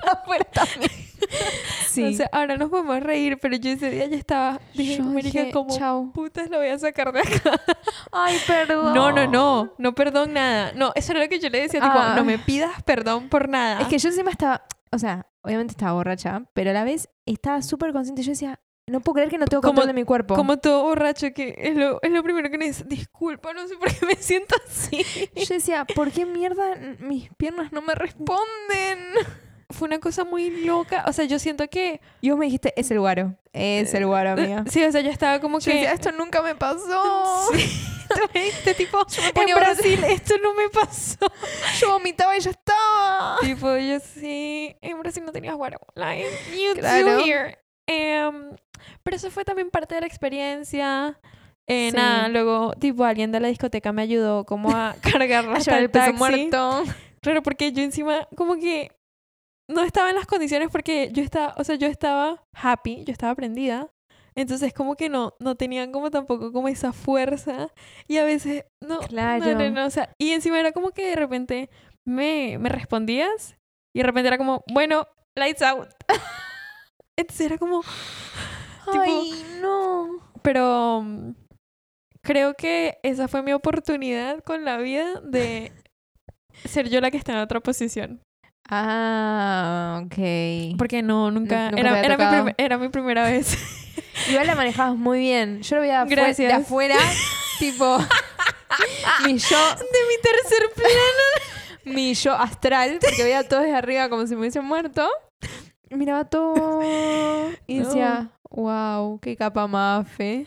[0.06, 0.90] Afuera también.
[1.90, 2.14] Sí.
[2.14, 5.50] Sea, ahora nos podemos reír, pero yo ese día ya estaba, dije, Yo marica, dije,
[5.52, 6.12] como chao.
[6.14, 7.60] putas lo voy a sacar de acá.
[8.12, 8.94] Ay, perdón.
[8.94, 10.70] No, no, no, no perdón nada.
[10.76, 12.12] No, eso era lo que yo le decía, tipo, Ah.
[12.16, 13.80] no me pidas perdón por nada.
[13.80, 14.62] Es que yo encima estaba,
[14.92, 18.22] o sea, obviamente estaba borracha, pero a la vez estaba súper consciente.
[18.22, 20.36] Yo decía, no puedo creer que no tengo Como- control de mi cuerpo.
[20.36, 23.74] Como todo borracho que es lo, es lo primero que me dice, disculpa, no sé
[23.76, 25.04] por qué me siento así.
[25.34, 28.98] Yo decía, ¿por qué mierda mis piernas no me responden?
[29.70, 31.04] Fue una cosa muy loca.
[31.06, 32.00] O sea, yo siento que...
[32.20, 33.34] Y vos me dijiste, es el guaro.
[33.52, 34.64] Es el guaro, amiga.
[34.68, 35.72] Sí, o sea, yo estaba como que...
[35.72, 37.48] decía, esto nunca me pasó.
[37.54, 37.86] Sí.
[38.34, 39.54] Dijiste, tipo, en ponía.
[39.54, 41.16] Brasil esto no me pasó.
[41.80, 43.36] Yo vomitaba y ya estaba.
[43.40, 45.78] tipo, yo sí, en Brasil no tenías guaro.
[45.94, 47.18] Like, you Claro.
[47.18, 47.58] do here.
[47.86, 48.50] Em,
[49.04, 51.20] pero eso fue también parte de la experiencia.
[51.68, 51.96] Eh, Sí.
[51.96, 55.90] Nada, luego, tipo, alguien de la discoteca me ayudó como a cargarla A llevar el
[55.90, 56.18] peso taxi.
[56.18, 56.82] muerto.
[57.20, 58.90] Claro, porque yo encima como que
[59.70, 63.34] no estaba en las condiciones porque yo estaba, o sea, yo estaba happy, yo estaba
[63.34, 63.88] prendida.
[64.36, 67.72] Entonces como que no, no tenían como tampoco como esa fuerza.
[68.06, 69.44] Y a veces, no, Claro.
[69.44, 71.70] no, no, no, o sea, y encima era como que de repente
[72.06, 73.56] me, me respondías
[73.94, 75.06] y de repente era como, bueno,
[75.36, 75.88] lights out.
[77.18, 77.82] Entonces era como,
[78.86, 80.20] Tipo- Ay, no.
[80.42, 81.32] pero mm,
[82.24, 85.72] creo que esa fue mi oportunidad con la vida de
[86.64, 88.22] ser yo la que está en otra posición.
[88.72, 90.76] Ah, ok.
[90.78, 91.70] Porque no, nunca.
[91.76, 93.56] era, mi era primera vez.
[94.30, 95.60] Igual la manejabas muy bien.
[95.62, 96.96] Yo lo veía de afuera,
[97.58, 97.98] tipo,
[99.24, 101.96] mi yo, de mi tercer plano.
[101.96, 105.08] mi yo astral, porque veía todo desde arriba como si me hubiese muerto.
[105.90, 107.86] Miraba todo y No.
[107.88, 110.46] decía, wow, qué capa mafe.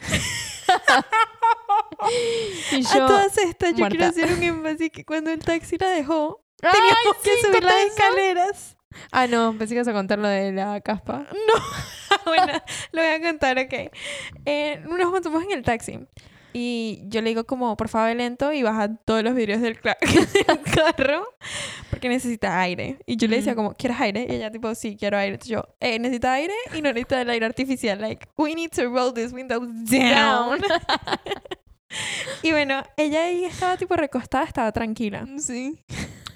[2.71, 6.41] Y A todas estas, yo quiero hacer un énfasis que cuando el taxi la dejó,
[6.63, 8.77] ¡Ay, teníamos que sí, subir contá las escaleras.
[9.11, 11.25] Ah, no, pensé que ibas a contar lo de la caspa.
[12.25, 12.53] bueno,
[12.91, 13.91] lo voy a contar, ok.
[14.45, 15.99] Eh, nos montamos en el taxi.
[16.55, 20.61] Y yo le digo como, por favor, lento y baja todos los vidrios del, del
[20.75, 21.27] carro
[21.89, 22.99] porque necesita aire.
[23.07, 23.55] Y yo le decía Mm.
[23.55, 24.27] como, ¿quieres aire?
[24.29, 25.33] Y ella tipo, sí, quiero aire.
[25.33, 27.99] Entonces yo, eh, necesita aire y no necesita el aire artificial.
[27.99, 30.61] Like, we need to roll this window down.
[32.43, 35.25] y bueno, ella ahí estaba tipo recostada, estaba tranquila.
[35.39, 35.83] Sí.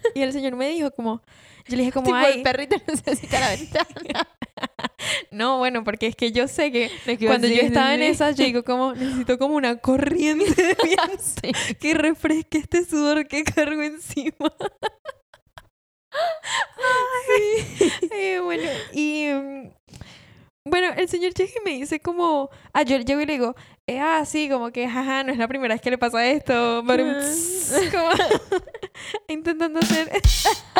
[0.15, 1.21] Y el señor me dijo como,
[1.67, 4.27] yo le dije como, Tipo, ay, el perrito necesita la ventana.
[5.31, 6.89] no, bueno, porque es que yo sé que
[7.25, 8.05] Cuando yo estaba en sí.
[8.07, 11.75] esas, yo digo como, necesito como una corriente de viento Sí.
[11.75, 14.53] que refresque este sudor que cargo encima.
[16.11, 19.69] Ay, eh, bueno, y mm,
[20.69, 23.55] bueno, el señor llega y me dice como, ah, yo llego y le digo,
[23.87, 26.83] eh, ah, sí, como que, jaja, no es la primera vez que le pasa esto,
[26.85, 27.03] pero
[27.91, 28.09] como
[29.27, 30.11] intentando hacer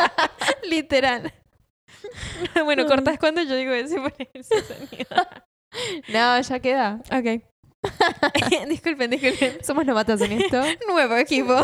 [0.64, 1.32] literal.
[2.64, 5.28] bueno, cortas cuando yo digo pones ese sonido.
[6.08, 7.00] No, ya queda.
[7.12, 7.42] Ok.
[8.68, 9.64] disculpen, disculpen.
[9.64, 10.62] Somos novatos en esto.
[10.88, 11.54] Nuevo equipo.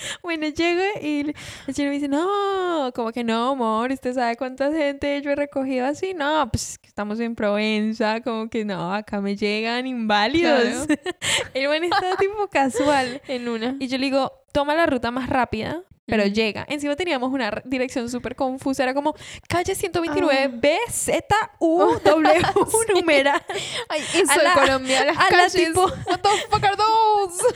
[0.22, 1.34] bueno, llego y
[1.66, 5.36] el señor me dice, no, como que no, amor, ¿usted sabe cuánta gente yo he
[5.36, 6.14] recogido así?
[6.14, 10.86] No, pues estamos en Provenza, como que no, acá me llegan inválidos.
[11.54, 13.20] el buen está tipo casual.
[13.30, 13.76] En una.
[13.78, 16.66] Y yo le digo, toma la ruta más rápida, pero llega.
[16.68, 19.14] Encima teníamos una dirección súper confusa, era como
[19.48, 21.24] calle 129 B, Z,
[21.58, 22.42] U, W,
[22.94, 23.42] numeral.
[23.88, 25.52] Ay, eso A de la- Colombia, las a la calles.
[25.54, 26.28] tipo- What the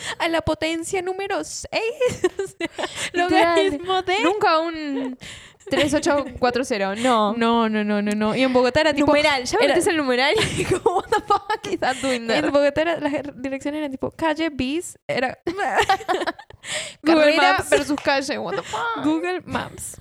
[0.18, 1.68] a la potencia número 6.
[3.12, 3.30] Literal.
[3.30, 4.20] Logaritmo de...
[4.20, 5.18] Nunca un
[5.70, 7.34] 3840, no.
[7.34, 8.34] No, no, no, no, no.
[8.36, 9.06] Y en Bogotá era tipo...
[9.06, 12.46] numeral, ya era- el numeral y como, what the fuck is that doing there?
[12.46, 15.38] En Bogotá era- las direcciones eran tipo calle bis, era
[17.02, 17.70] Google Maps.
[17.70, 19.04] versus calle, what the fuck.
[19.04, 20.00] Google Maps.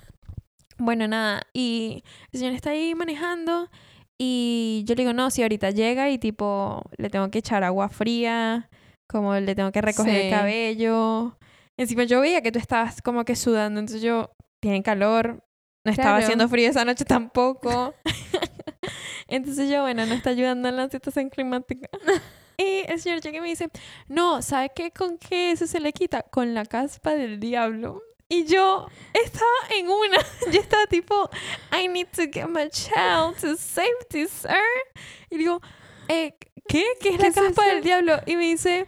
[0.78, 2.02] Bueno, nada, y
[2.32, 3.70] el señor está ahí manejando
[4.18, 7.88] y yo le digo, no, si ahorita llega y tipo le tengo que echar agua
[7.88, 8.68] fría,
[9.06, 10.20] como le tengo que recoger Sí.
[10.22, 11.38] el cabello.
[11.76, 15.44] Encima yo veía que tú estabas como que sudando, entonces yo, tiene calor,
[15.84, 16.24] no estaba Claro.
[16.24, 17.94] haciendo frío esa noche tampoco.
[19.28, 21.88] entonces yo, bueno, no está ayudando en la situación climática.
[22.56, 23.68] Y el señor llega y me dice,
[24.06, 24.92] no, ¿sabe qué?
[24.92, 26.22] ¿Con qué eso se le quita?
[26.22, 28.00] Con la caspa del diablo.
[28.28, 30.18] Y yo estaba en una,
[30.52, 31.28] yo estaba tipo,
[31.76, 34.54] I need to get my child to safety, sir.
[35.30, 35.60] Y digo,
[36.06, 36.36] eh,
[36.68, 36.84] ¿qué?
[37.00, 37.74] ¿Qué es ¿Qué la es caspa eso?
[37.74, 38.20] del diablo?
[38.24, 38.86] Y me dice,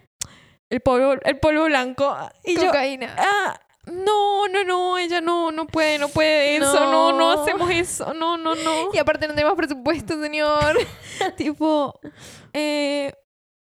[0.71, 2.17] el polvo, el polvo blanco.
[2.45, 3.17] Y yo, Cocaína.
[3.19, 7.43] ah, no, no, no, ella no, no puede, no puede eso, no, no, No.
[7.43, 8.91] hacemos eso, no, no, no.
[8.93, 10.77] Y aparte no tenemos presupuesto, señor.
[11.37, 11.99] tipo,
[12.53, 13.13] eh,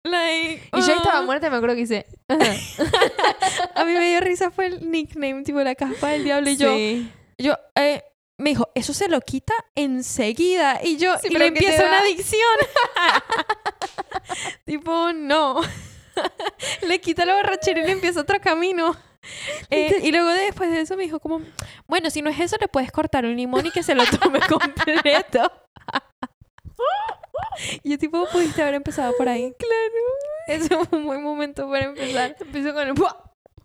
[0.03, 1.23] like, Y yo estaba ah.
[1.23, 2.05] muerta me acuerdo que hice.
[3.75, 6.49] A mí me dio risa fue el nickname, tipo la caspa del diablo.
[6.49, 7.11] Y yo, Sí.
[7.37, 8.03] yo, eh,
[8.37, 10.79] me dijo, eso se lo quita enseguida.
[10.83, 12.57] Y yo, Sí, y me ¿qué te empieza una adicción.
[14.65, 15.61] tipo, no.
[16.87, 18.95] le quita la borrachera y le empieza otro camino.
[19.69, 21.41] Eh, y luego después de eso me dijo como,
[21.87, 24.39] bueno, si no es eso, le puedes cortar un limón y que se lo tome
[24.49, 25.51] completo.
[27.83, 29.53] y yo tipo, pudiste haber empezado por ahí.
[29.57, 30.63] Claro.
[30.65, 32.35] Eso fue un buen momento para empezar.
[32.39, 32.93] Empezó con el.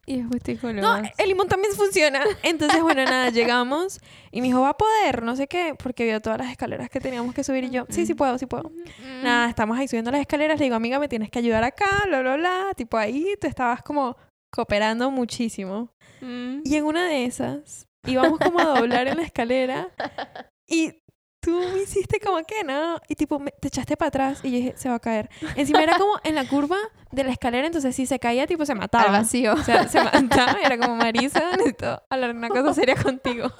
[0.06, 1.10] Y después te dijo No, más.
[1.18, 2.22] el limón también funciona.
[2.42, 4.00] Entonces, bueno, nada, llegamos
[4.30, 6.98] y me dijo, va a poder, no sé qué, porque vio todas las escaleras que
[6.98, 8.70] teníamos que subir y yo, sí, sí puedo, sí puedo.
[8.70, 9.22] Mm.
[9.22, 12.22] Nada, estamos ahí subiendo las escaleras, le digo, amiga, me tienes que ayudar acá, bla,
[12.22, 12.70] bla, bla.
[12.74, 14.16] Tipo ahí, tú estabas como
[14.50, 15.90] cooperando muchísimo.
[16.20, 16.60] Mm.
[16.64, 19.88] Y en una de esas, íbamos como a doblar en la escalera
[20.66, 21.02] y
[21.40, 22.98] tú me hiciste como que no.
[23.08, 25.30] Y tipo, me- te echaste para atrás y yo dije, se va a caer.
[25.56, 26.76] Encima era como en la curva
[27.12, 29.04] de la escalera, entonces si se caía, tipo, se mataba.
[29.04, 29.54] Al vacío.
[29.54, 33.48] O sea, se mataba, era como Marisa, necesito hablar una cosa seria contigo.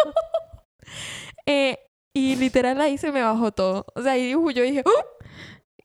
[1.47, 1.79] Eh,
[2.15, 3.87] y literal ahí se me bajó todo.
[3.95, 5.18] O sea, ahí yo dije, ¡Oh!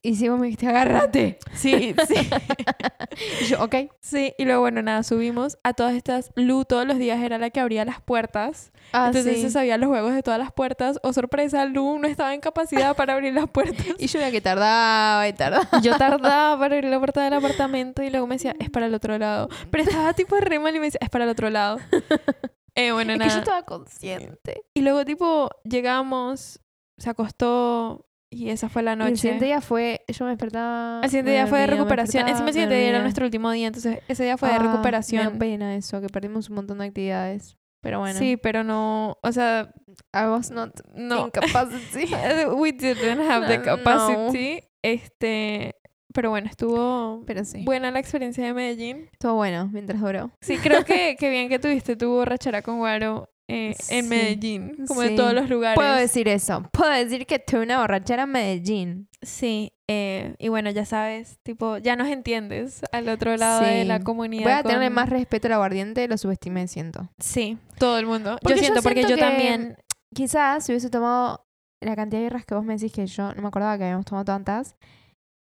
[0.06, 1.39] Y si vos me dijiste, agárrate.
[1.54, 2.16] sí, sí.
[3.41, 3.76] Y yo, ok.
[4.01, 6.32] Sí, y luego bueno, nada, subimos a todas estas.
[6.36, 8.72] Lu todos los días era la que abría las puertas.
[8.91, 9.41] Ah, Entonces sí.
[9.43, 10.99] se sabía los juegos de todas las puertas.
[11.04, 13.86] O sorpresa, Lu no estaba en capacidad para abrir las puertas.
[13.99, 15.80] Y yo veía que tardaba y tardaba.
[15.82, 18.93] Yo tardaba para abrir la puerta del apartamento y luego me decía, es para el
[18.95, 19.47] otro lado.
[19.72, 21.78] Pero estaba tipo re mal y me decía, es para el otro lado.
[22.76, 23.34] Eh, bueno, Es que nada.
[23.36, 24.64] yo estaba consciente.
[24.74, 26.60] Y luego, tipo, llegamos,
[26.97, 29.11] se acostó y esa fue la Y noche.
[29.11, 31.01] el siguiente día fue, yo me despertaba.
[31.03, 32.27] El siguiente me día fue de me recuperación.
[32.27, 34.59] Encima el siguiente me día era nuestro último día, entonces ese día fue de Ah,
[34.59, 35.34] Me recuperación.
[35.34, 37.57] da pena eso, que perdimos un montón de actividades.
[37.81, 38.17] Pero bueno.
[38.17, 39.73] Sí, pero no, o sea,
[40.13, 41.25] I was not no.
[41.27, 42.05] incapacity.
[42.57, 43.63] We didn't have the No.
[43.63, 44.61] capacity.
[44.81, 45.75] Este,
[46.13, 47.63] Pero bueno, estuvo Pero sí.
[47.65, 49.09] buena la experiencia de Medellín.
[49.11, 50.31] Estuvo bueno mientras duró.
[50.41, 55.01] Sí, creo que, que bien que tuviste tu borrachera con Guaro eh, en Medellín, como
[55.01, 55.07] sí.
[55.09, 55.75] en todos los lugares.
[55.75, 56.63] Puedo decir eso.
[56.71, 59.09] Puedo decir que tuve una borrachera en Medellín.
[59.21, 63.99] Sí, eh, y bueno, ya sabes, tipo, ya nos entiendes al otro lado de la
[64.01, 64.43] comunidad.
[64.43, 67.09] Voy a tenerle con- más respeto al aguardiente, lo subestimé, siento.
[67.19, 68.37] Sí, todo el mundo.
[68.41, 69.77] Porque yo yo siento, porque siento yo también...
[70.13, 71.47] Quizás si hubiese tomado
[71.81, 74.05] la cantidad de birras que vos me decís que yo no me acordaba que habíamos
[74.05, 74.75] tomado tantas.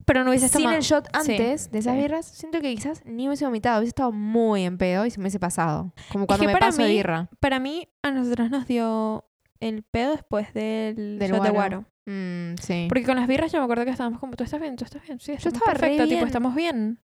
[0.09, 2.01] Pero no hubieses Sin el shot Sí, antes de esas sí.
[2.01, 5.23] birras, siento que quizás ni hubiese vomitado, hubiese estado muy en pedo y se me
[5.25, 5.93] hubiese pasado.
[6.11, 7.29] Como cuando que me paso de mí- birra.
[7.39, 9.23] Para mí, a nosotros nos dio
[9.59, 11.85] el pedo después del, Del shot de guaro.
[12.07, 12.87] Mm, sí.
[12.89, 15.03] Porque con las birras yo me acuerdo que estábamos como, tú estás bien, tú estás
[15.03, 15.19] bien.
[15.19, 16.99] Sí, estamos estaba perfecto, tipo, estamos bien.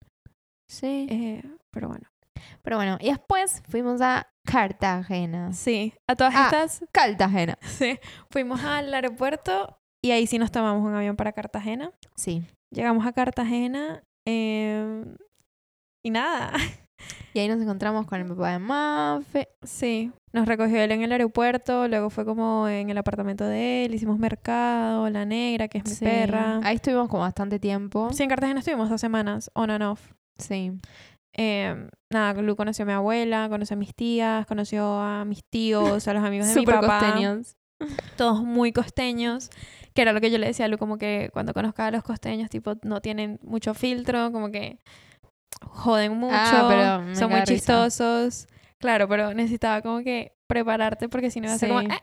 [0.66, 1.06] sí.
[1.10, 2.08] Eh, pero bueno.
[2.62, 5.52] Pero bueno, y después fuimos a Cartagena.
[5.52, 6.44] Sí, a todas Ah.
[6.46, 7.58] estas, Cartagena.
[7.62, 7.98] sí,
[8.30, 11.90] fuimos al aeropuerto y ahí sí nos tomamos un avión para Cartagena.
[12.16, 12.42] Sí.
[12.70, 15.04] Llegamos a Cartagena eh,
[16.04, 16.52] y nada,
[17.34, 19.48] Y ahí nos encontramos con el papá de Mafe.
[19.62, 23.94] sí, nos recogió él en el aeropuerto, luego fue como en el apartamento de él,
[23.94, 26.04] hicimos mercado, la negra, que es mi Sí.
[26.04, 26.60] perra.
[26.62, 28.10] Ahí estuvimos como bastante tiempo.
[28.12, 30.12] Sí, en Cartagena estuvimos dos semanas, on and off.
[30.38, 30.72] Sí.
[31.36, 36.06] Eh, nada, Lu conoció a mi abuela, conoció a mis tías, conoció a mis tíos,
[36.06, 37.00] a los amigos de mi papá.
[37.00, 37.56] costeños.
[38.16, 39.50] Todos muy costeños,
[39.94, 42.02] que era lo que yo le decía a Lu, como que cuando conozca a los
[42.02, 44.78] costeños, tipo, no tienen mucho filtro, como que
[45.62, 47.54] joden mucho, Ah, pero me son muy risa.
[47.54, 48.48] chistosos.
[48.80, 51.80] Claro, pero necesitaba como que prepararte porque si no iba a ser como...
[51.80, 51.86] Sí.
[51.90, 52.00] "Eh".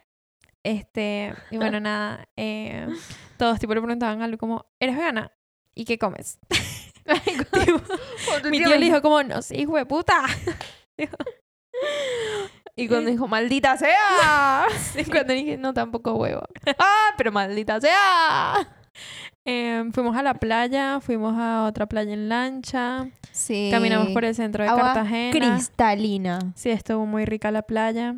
[0.63, 2.87] Este, y bueno, nada, eh,
[3.37, 5.31] todos tipo le preguntaban a Lu como, ¿eres vegana?
[5.75, 6.39] ¿Y qué comes?
[7.51, 7.79] Tipo,
[8.51, 10.23] mi tío le dijo como, no sé, hijo de puta.
[12.75, 14.65] Y cuando dijo, maldita sea.
[15.11, 16.41] Cuando dije, no, tampoco huevo.
[16.79, 18.67] Ah, pero maldita sea.
[19.45, 23.69] Em, fuimos a la playa, fuimos a otra playa en lancha, Sí.
[23.71, 25.31] caminamos por el centro de Agua Cartagena.
[25.31, 26.39] Cristalina.
[26.55, 28.15] Sí, estuvo muy rica la playa.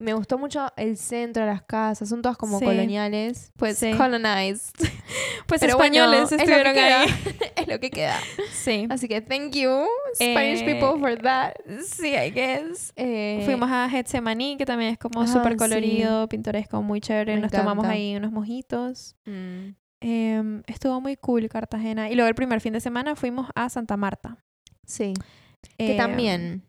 [0.00, 2.08] Me gustó mucho el centro de las casas.
[2.08, 2.64] Son todas como Sí.
[2.64, 3.50] coloniales.
[3.56, 3.92] Pues Sí.
[3.94, 4.74] colonized.
[5.46, 7.06] Pues Pero españoles estuvieron ahí.
[7.56, 8.16] es lo que queda.
[8.52, 8.86] Sí.
[8.90, 11.54] Así que thank you, Spanish Eh, people, for that.
[11.86, 12.92] Sí, I guess.
[12.96, 15.58] Eh, Fuimos a Getsemaní, que también es como ah, súper sí.
[15.58, 17.36] colorido, pintoresco, muy chévere.
[17.36, 19.16] Me Nos tomamos ahí unos mojitos.
[19.24, 19.68] mm,
[20.00, 22.08] Em, estuvo muy cool Cartagena.
[22.10, 24.36] Y luego el primer fin de semana fuimos a Santa Marta.
[24.86, 25.14] sí.
[25.76, 26.62] Que Em, también.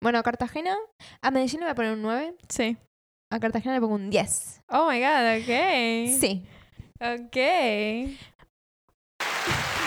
[0.00, 0.76] Bueno, a Cartagena.
[1.22, 2.34] A Medellín le voy a poner un 9.
[2.48, 2.76] Sí.
[3.30, 4.62] A Cartagena le pongo un 10.
[4.68, 5.50] Oh my god, ok.
[6.20, 6.44] Sí.
[7.00, 7.36] Ok.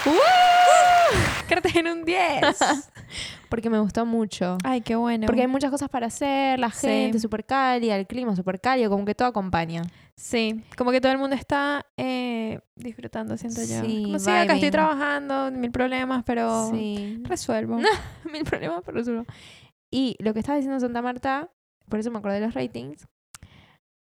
[1.48, 2.20] Cartagena un 10.
[3.50, 4.58] Porque me gustó mucho.
[4.64, 5.26] Ay, qué bueno.
[5.28, 6.88] Porque hay muchas cosas para hacer, la Sí.
[6.88, 9.82] gente súper cálida, el clima súper cálido, como que todo acompaña.
[10.16, 13.82] Sí, como que todo el mundo está eh, disfrutando, siento yo.
[13.84, 17.22] Sí, como sí, acá estoy trabajando, mil problemas, pero Sí.
[17.24, 17.80] resuelvo.
[18.32, 19.26] Mil problemas, pero solo.
[19.94, 21.50] Y lo que estaba diciendo Santa Marta,
[21.90, 23.06] por eso me acordé de los ratings,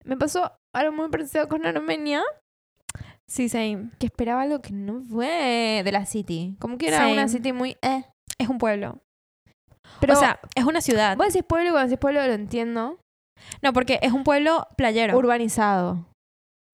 [0.03, 2.23] me pasó algo muy parecido con Armenia,
[3.27, 3.91] Sí, same.
[3.99, 6.57] que esperaba algo que no fue de la City.
[6.59, 7.29] Como que era una Same.
[7.29, 7.77] City muy...
[7.81, 8.03] Eh.
[8.37, 8.99] Es un pueblo.
[9.99, 11.15] Pero, o sea, es una ciudad.
[11.15, 12.99] vos decís pueblo y cuando decís pueblo lo entiendo.
[13.61, 15.17] No, porque es un pueblo playero.
[15.17, 16.05] Urbanizado,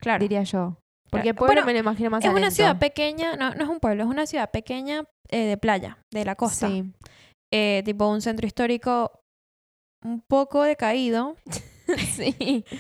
[0.02, 0.22] claro.
[0.22, 0.78] diría yo.
[1.10, 2.56] Porque pueblo Bueno, me lo imagino más Es una alento.
[2.56, 6.26] ciudad pequeña, no, no es un pueblo, es una ciudad pequeña eh, de playa, de
[6.26, 6.68] la costa.
[6.68, 6.92] Sí.
[7.54, 9.12] Eh, tipo un centro histórico
[10.06, 11.36] un poco decaído.
[12.16, 12.66] sí.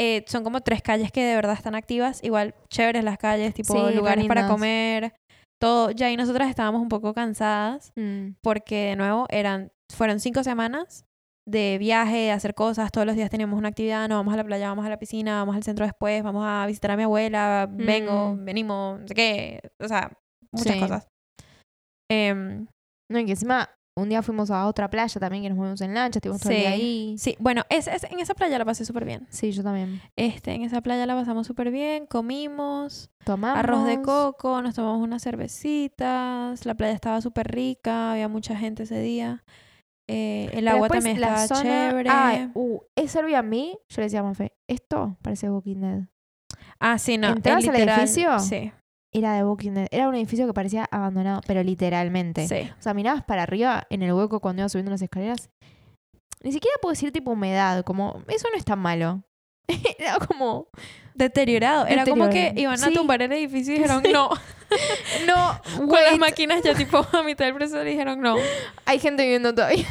[0.00, 2.22] Eh, son como tres calles que de verdad están activas.
[2.22, 5.12] Igual chéveres las calles, tipo Sí, lugares para comer.
[5.60, 5.90] Todo.
[5.90, 8.34] Ya ahí nosotras estábamos un poco cansadas Mm.
[8.40, 11.04] porque de nuevo eran, fueron cinco semanas
[11.48, 12.92] de viaje, de hacer cosas.
[12.92, 14.08] Todos los días teníamos una actividad.
[14.08, 16.64] Nos vamos a la playa, vamos a la piscina, vamos al centro después, vamos a
[16.68, 18.44] visitar a mi abuela, vengo, Mm.
[18.44, 19.60] venimos, no sé qué.
[19.82, 20.12] O sea,
[20.52, 20.80] muchas Sí.
[20.80, 21.08] cosas.
[22.08, 22.68] Em,
[23.10, 25.94] No, y que encima un día fuimos a otra playa también que nos movimos en
[25.94, 27.14] lancha, estuvimos todo el día ahí.
[27.18, 29.26] sí, bueno, es, es- en esa playa la pasé súper bien.
[29.30, 30.00] Sí, yo también.
[30.16, 33.58] Este, en esa playa la pasamos súper bien, comimos, Tomamos.
[33.58, 38.84] arroz de coco, nos tomamos unas cervecitas, la playa estaba súper rica, había mucha gente
[38.84, 39.44] ese día.
[40.10, 42.08] Eh, el Pero agua también estaba zona- chévere.
[42.10, 43.52] Ay, uh, ese Airbnb,
[43.88, 46.00] yo le decía a Mafe, esto parece Walking Dead.
[46.80, 47.28] ah, sí, no.
[47.28, 48.38] ¿entrabas el al edificio?
[48.38, 48.72] Sí,
[49.12, 49.88] Era de Walking Dead.
[49.90, 52.46] Era un edificio que parecía abandonado, pero literalmente.
[52.46, 52.70] sí.
[52.78, 55.50] O sea, mirabas para arriba en el hueco cuando ibas subiendo las escaleras.
[56.42, 59.22] Ni siquiera puedo decir tipo humedad, como, eso no es tan malo.
[59.98, 60.68] Era como,
[61.14, 61.86] Deteriorado.
[61.86, 62.92] Era como que iban a Sí.
[62.94, 64.30] tumbar el edificio y dijeron no.
[65.26, 68.36] no, Con las máquinas ya tipo a mitad del proceso dijeron no.
[68.84, 69.86] hay gente viviendo todavía.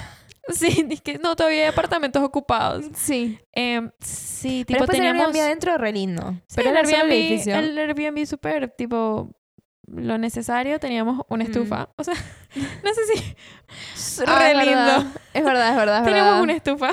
[0.54, 2.86] Sí, que no, todavía hay apartamentos ocupados.
[2.96, 3.40] Sí.
[3.52, 5.22] Em, sí, tipo Pero teníamos...
[5.22, 6.32] el Airbnb adentro re lindo.
[6.48, 9.30] Sí, pero el era Airbnb, el Airbnb súper, tipo,
[9.88, 10.80] lo necesario.
[10.80, 11.48] Teníamos una Mm.
[11.48, 11.90] estufa.
[11.98, 12.14] O sea,
[12.84, 14.24] no sé si...
[14.26, 14.72] Ah, Re es lindo.
[14.82, 15.06] verdad.
[15.34, 16.44] Es verdad, es verdad, es Teníamos verdad.
[16.44, 16.90] una estufa.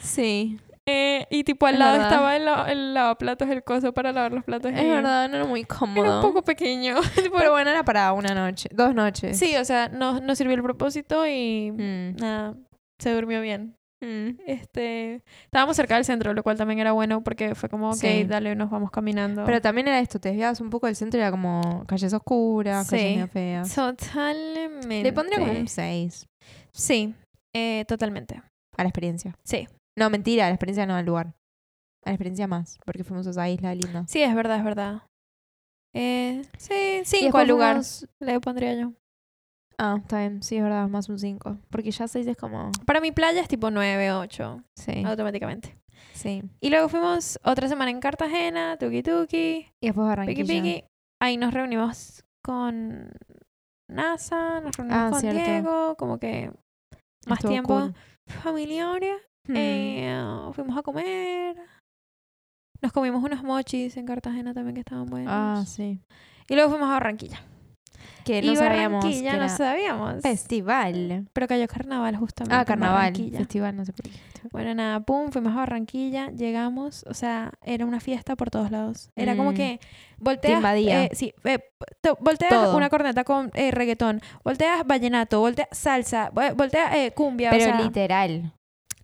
[0.00, 0.58] Sí.
[0.86, 2.08] Eh, y tipo al Es lado verdad.
[2.10, 4.70] estaba el, la- el lavaplatos, el coso para lavar los platos.
[4.70, 6.16] Es verdad, no era muy Era cómodo.
[6.16, 6.96] un poco pequeño.
[7.38, 9.38] Pero bueno, era para una noche, dos noches.
[9.38, 12.16] sí, o sea, nos, nos sirvió el propósito y Mm.
[12.16, 12.54] nada,
[12.98, 13.76] se durmió bien.
[14.02, 14.38] Mm.
[14.46, 18.24] Este, estábamos cerca del centro, lo cual también era bueno porque fue como, ok, Sí.
[18.24, 19.44] dale, nos vamos caminando.
[19.46, 22.96] Pero también era esto, te desviabas un poco del centro, era como calles oscuras, Sí.
[22.96, 23.74] calles feas.
[23.74, 25.02] Totalmente.
[25.02, 26.26] Le pondría como un 6
[26.72, 27.14] Sí,
[27.54, 28.42] eh, totalmente.
[28.76, 29.34] a la experiencia.
[29.44, 29.68] Sí.
[29.96, 31.28] No, mentira, a la experiencia no al lugar.
[32.04, 34.04] A la experiencia más, porque fuimos a esa isla linda.
[34.08, 35.02] Sí, es verdad, es verdad.
[35.94, 37.76] Eh, sí, cinco al lugar.
[37.76, 38.92] fuimos- Le pondría yo.
[39.78, 41.58] Ah, está bien, sí, es verdad, más un 5.
[41.70, 42.70] Porque ya 6 es como...
[42.86, 45.76] Para mi playa es tipo 9, 8, Sí, automáticamente.
[46.12, 46.42] sí.
[46.60, 50.46] Y luego fuimos otra semana en Cartagena, Tuki Tuki, Y después Piki Barranquilla.
[50.62, 50.84] Piki.
[51.22, 53.10] Ahí nos reunimos con
[53.90, 55.40] NASA, nos reunimos Ah, con cierto.
[55.40, 56.50] Diego, como que
[57.26, 57.94] más Estuvo tiempo cool.
[58.26, 59.16] familiares.
[59.48, 59.54] Mm.
[59.56, 61.56] Eh, fuimos a comer.
[62.82, 65.32] Nos comimos unos mochis en Cartagena también que estaban buenos.
[65.34, 66.00] Ah, sí.
[66.48, 67.40] Y luego fuimos a Barranquilla.
[68.24, 70.22] Que y no sabíamos no sabíamos.
[70.22, 71.26] festival.
[71.32, 72.54] Pero cayó carnaval justamente.
[72.54, 73.14] Ah, carnaval.
[73.14, 74.10] Festival, no sé por qué.
[74.52, 79.10] Bueno, nada, pum, fuimos a Barranquilla, llegamos, o sea, era una fiesta por todos lados.
[79.16, 79.54] Era como Mm.
[79.54, 79.80] que
[80.18, 81.58] volteas, eh, sí, eh,
[82.20, 82.76] volteas Todo.
[82.76, 87.68] una corneta con eh, reggaetón, volteas vallenato, volteas salsa, vo- volteas eh, cumbia, Pero o
[87.68, 88.52] sea, literal.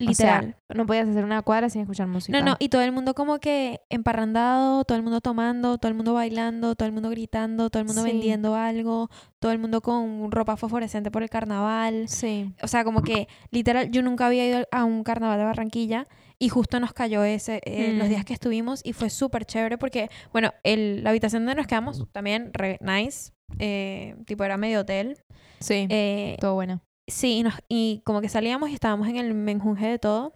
[0.01, 0.45] Literal.
[0.45, 2.39] O sea, no podías hacer una cuadra sin escuchar música.
[2.39, 5.95] no, no, y todo el mundo como que emparrandado, todo el mundo tomando, todo el
[5.97, 8.11] mundo bailando, todo el mundo gritando, todo el mundo Sí.
[8.11, 12.09] vendiendo algo, todo el mundo con ropa fosforescente por el carnaval.
[12.09, 12.53] Sí.
[12.63, 16.07] O sea, como que literal, yo nunca había ido a un carnaval de Barranquilla
[16.39, 18.11] y justo nos cayó ese eh, los Mm.
[18.11, 22.07] días que estuvimos y fue súper chévere porque, bueno, el, la habitación donde nos quedamos
[22.13, 25.19] también re nice, eh, tipo era medio hotel.
[25.61, 25.87] Sí.
[25.91, 26.81] Eh, Todo bueno.
[27.11, 30.35] Sí, y, nos- y como que salíamos y estábamos en el menjunje de todo.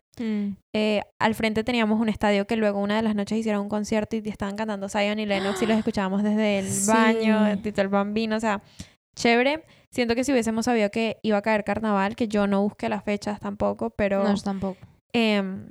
[0.72, 4.14] Eh, al frente teníamos un estadio que luego una de las noches hicieron un concierto
[4.16, 6.90] y estaban cantando Zion y Lennox y los escuchábamos desde el Sí.
[6.90, 8.62] baño, Tito el Bambino, o sea,
[9.16, 9.64] chévere.
[9.90, 13.02] Siento que si hubiésemos sabido que iba a caer carnaval, que yo no busqué las
[13.04, 14.78] fechas tampoco, pero No, tampoco.
[15.12, 15.68] em,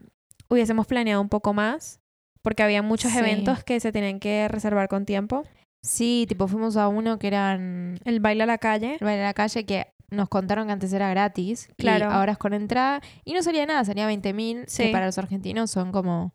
[0.49, 1.99] hubiésemos planeado un poco más,
[2.41, 3.17] porque había muchos Sí.
[3.19, 5.43] eventos que se tenían que reservar con tiempo.
[5.85, 8.93] Sí, tipo fuimos a uno que eran El baile a la calle.
[8.99, 11.69] el baile a la calle que nos contaron que antes era gratis.
[11.77, 12.05] Claro.
[12.09, 13.01] Y ahora es con entrada.
[13.25, 14.63] Y no salía nada, salía 20 mil.
[14.67, 14.83] Sí.
[14.83, 16.33] Que para los argentinos son como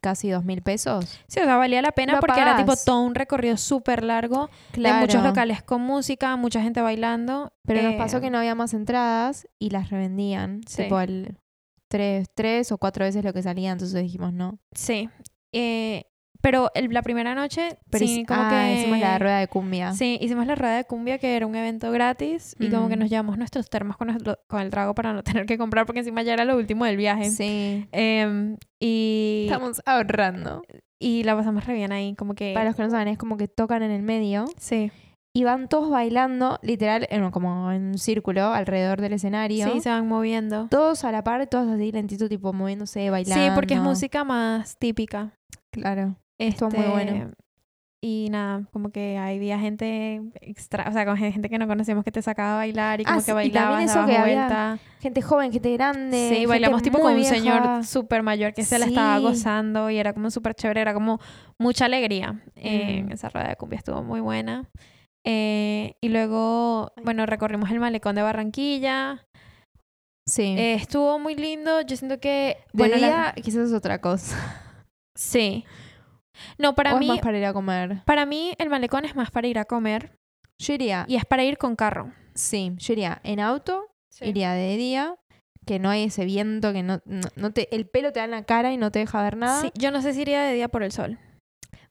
[0.00, 1.04] casi 2 mil pesos.
[1.28, 4.50] Sí, o sea, valía la pena Lo porque era tipo todo un recorrido súper largo
[4.72, 4.96] Claro.
[4.96, 7.52] de muchos locales con música, mucha gente bailando.
[7.64, 10.60] Pero nos Eh, pasó que no había más entradas y las revendían.
[10.66, 10.82] Sí.
[10.82, 11.38] Tipo el
[11.88, 13.70] tres, tres o cuatro veces lo que salía.
[13.70, 14.58] Entonces dijimos no.
[14.74, 15.08] Sí.
[15.52, 16.06] Eh,
[16.42, 18.74] pero el- la primera noche, Pero sí, hic- como ah, que...
[18.80, 19.92] hicimos la rueda de cumbia.
[19.94, 23.00] Sí, hicimos la rueda de cumbia, que era un evento gratis, y como que Mm.
[23.00, 26.00] nos llevamos nuestros termos con, nuestro- con el trago para no tener que comprar, porque
[26.00, 27.30] encima ya era lo último del viaje.
[27.30, 27.86] Sí.
[27.92, 30.62] Em, y, Estamos ahorrando.
[31.00, 32.52] y la pasamos re bien ahí, como que...
[32.54, 34.90] Para los que no saben, es como que tocan en el medio Sí,
[35.34, 39.66] y van todos bailando, literal, en, como en un círculo alrededor del escenario.
[39.72, 40.66] sí, se van moviendo.
[40.70, 43.44] Todos a la par, todos así lentito, tipo moviéndose, bailando.
[43.44, 45.32] Sí, porque es música más típica.
[45.72, 46.16] Claro.
[46.48, 47.30] Estuvo muy Este, bueno.
[48.04, 52.10] Y nada, como que había gente extra, o sea, con gente que no conocíamos que
[52.10, 54.78] te sacaba a bailar y como Ah, que sí, bailaba, había vuelta.
[55.00, 56.16] Gente joven, gente grande.
[56.28, 57.32] Sí, gente bailamos tipo con un vieja.
[57.34, 59.22] señor súper mayor que se la estaba Sí.
[59.22, 61.20] gozando y era como súper chévere, era como
[61.60, 62.42] mucha alegría.
[62.56, 63.12] En Mm.
[63.12, 64.68] esa rueda de cumbia estuvo muy buena.
[65.24, 69.24] Eh, y luego, bueno, recorrimos el malecón de Barranquilla.
[70.28, 70.56] Sí.
[70.58, 71.80] Eh, estuvo muy lindo.
[71.82, 72.56] Yo siento que.
[72.72, 74.36] de bueno, la- día quizás es otra cosa.
[75.16, 75.64] Sí.
[76.58, 78.02] No, para o mí, es más para ir a comer.
[78.04, 80.12] para mí el malecón es más para ir a comer
[80.58, 82.12] Yo iría, y es para ir con carro.
[82.34, 83.86] sí, yo iría en auto,
[84.20, 85.16] iría de día,
[85.66, 88.30] que no hay ese viento, que no, no, no te, el pelo te da en
[88.32, 89.60] la cara y no te deja ver nada.
[89.60, 91.18] Sí, yo no sé si iría de día por el sol.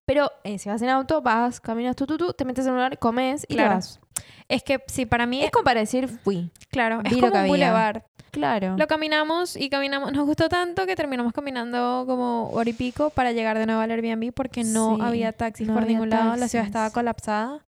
[0.05, 2.77] Pero eh, si vas en auto, vas, caminas tú, tú, tú, te metes en un
[2.77, 3.75] lugar, comes y te Claro.
[3.75, 3.99] vas.
[4.47, 6.51] Es que sí, para mí, Es como para decir fui.
[6.69, 7.47] claro, es como un había.
[7.47, 8.05] bulevar.
[8.31, 8.75] Claro.
[8.77, 10.13] Lo caminamos y caminamos.
[10.13, 13.91] Nos gustó tanto que terminamos caminando como hora y pico para llegar de nuevo al
[13.91, 16.37] Airbnb porque no Sí, había taxis no por había ningún lado.
[16.37, 17.65] La ciudad estaba colapsada.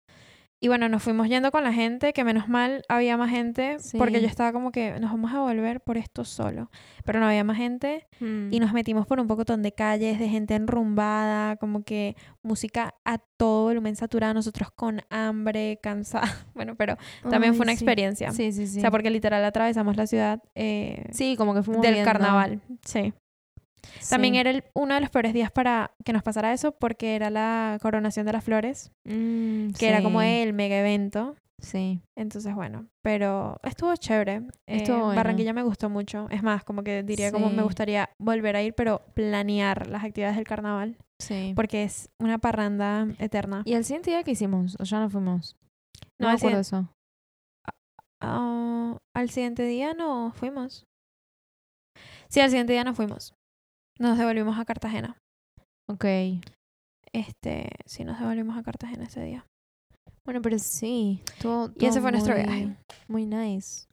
[0.63, 4.21] Y bueno, nos fuimos yendo con la gente, que menos mal había más gente, porque
[4.21, 6.71] yo estaba como que nos vamos a volver por esto solo.
[7.03, 8.47] Pero no había más gente Mm.
[8.53, 13.17] y nos metimos por un pocotón de calles, de gente enrumbada, como que música a
[13.17, 16.29] todo volumen saturada, nosotros con hambre, cansados.
[16.55, 16.95] Bueno, pero
[17.29, 17.83] también Ay, fue una sí.
[17.83, 18.31] experiencia.
[18.31, 18.77] Sí, sí, sí.
[18.77, 22.09] O sea, porque literal atravesamos la ciudad eh, sí, como que fuimos del viendo.
[22.09, 22.61] carnaval.
[22.85, 23.13] Sí.
[24.09, 24.39] También Sí.
[24.39, 27.77] era el- uno de los peores días para que nos pasara eso porque era la
[27.81, 31.35] coronación de las flores, Mm, que era como sí, el mega evento.
[31.59, 32.01] Sí.
[32.17, 34.41] Entonces, bueno, pero estuvo chévere.
[34.67, 35.15] Eh, Estuvo bueno.
[35.15, 36.27] Barranquilla me gustó mucho.
[36.29, 37.61] Es más, como que diría como me Sí.
[37.61, 40.97] gustaría volver a ir, pero planear las actividades del carnaval.
[41.19, 41.53] Sí.
[41.55, 43.61] Porque es una parranda eterna.
[43.65, 44.75] ¿Y el siguiente día qué hicimos?
[44.79, 45.55] ¿O ya no fuimos?
[46.19, 46.89] No, No, me acuerdo eso.
[48.21, 50.85] Ah, al siguiente día no fuimos.
[52.29, 53.35] Sí, al siguiente día no fuimos.
[54.03, 55.17] Nos devolvimos a Cartagena.
[55.89, 56.05] Ok.
[57.13, 59.45] Este, sí, nos devolvimos a Cartagena ese día.
[60.25, 61.21] Bueno, pero sí.
[61.33, 62.75] Estuvo Y ese todo fue nuestro muy- viaje.
[63.07, 63.85] Muy nice.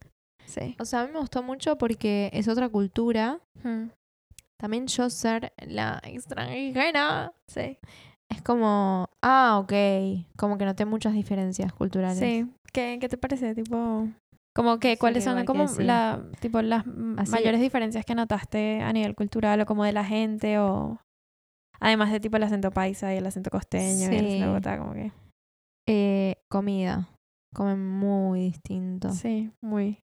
[0.46, 0.74] Sí.
[0.80, 3.38] O sea, a mí me gustó mucho porque es otra cultura.
[3.62, 3.88] Hmm,
[4.60, 7.78] También yo ser la extranjera Sí.
[8.30, 9.72] es como, ah, ok.
[10.36, 12.18] Como que noté muchas diferencias culturales.
[12.18, 12.46] Sí.
[12.72, 13.54] ¿Qué, qué te parece?
[13.54, 14.08] Tipo,
[14.54, 15.82] como que, Sí, ¿cuáles son como sí.
[15.82, 16.84] la, tipo, las
[17.16, 20.98] Así- mayores diferencias que notaste a nivel cultural o como de la gente o
[21.80, 24.40] además de tipo el acento paisa y el acento costeño y el acento Sí.
[24.40, 25.12] de Bogotá, como que
[25.88, 27.08] Eh, comida.
[27.54, 29.10] Comen muy distinto.
[29.10, 29.98] sí, muy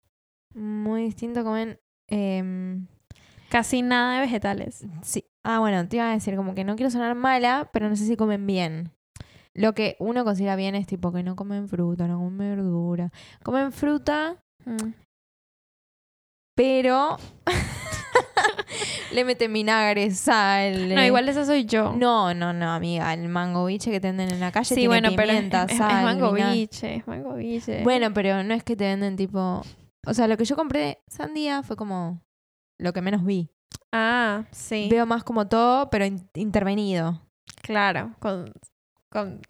[0.53, 1.43] Muy distinto.
[1.43, 1.79] Comen.
[2.09, 2.87] em,
[3.49, 4.85] casi nada de vegetales.
[5.01, 5.25] sí.
[5.43, 8.05] Ah, bueno, te iba a decir como que no quiero sonar mala, pero no sé
[8.07, 8.91] si comen bien.
[9.55, 13.11] Lo que uno considera bien es tipo que no comen fruta, no comen verdura.
[13.43, 14.35] Comen fruta,
[14.65, 14.93] Mm.
[16.55, 17.17] pero
[19.13, 20.89] le meten vinagre, sal.
[20.95, 21.93] No, eh, igual esa soy yo.
[21.93, 23.13] No, no, no, amiga.
[23.13, 25.63] El mango biche que te venden en la calle sí, tiene bueno, pero es, pimienta,
[25.65, 27.83] es- es sal, mango biche, es mango biche.
[27.83, 29.61] Bueno, pero no es que te venden tipo...
[30.07, 32.21] O sea, lo que yo compré sandía fue como
[32.79, 33.49] lo que menos vi.
[33.91, 34.87] ah, sí.
[34.89, 37.21] Veo más como todo, pero in- intervenido.
[37.61, 38.51] Claro, con
[39.16, 39.41] con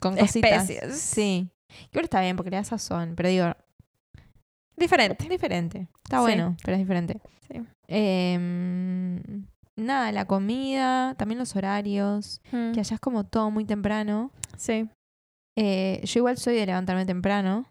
[0.00, 0.68] Con cositas.
[0.70, 1.00] Especies.
[1.00, 1.48] Sí.
[1.90, 3.46] Igual está bien porque le da sazón, pero digo,
[4.76, 5.22] diferente.
[5.24, 5.88] es diferente.
[6.04, 6.22] Está Sí.
[6.22, 7.20] bueno, pero es diferente.
[7.48, 7.60] Sí.
[7.88, 9.20] Em,
[9.76, 14.30] nada, la comida, también los horarios, Mm, que allá es como todo muy temprano.
[14.56, 14.88] Sí,
[15.54, 17.66] Eh, yo igual soy de levantarme temprano,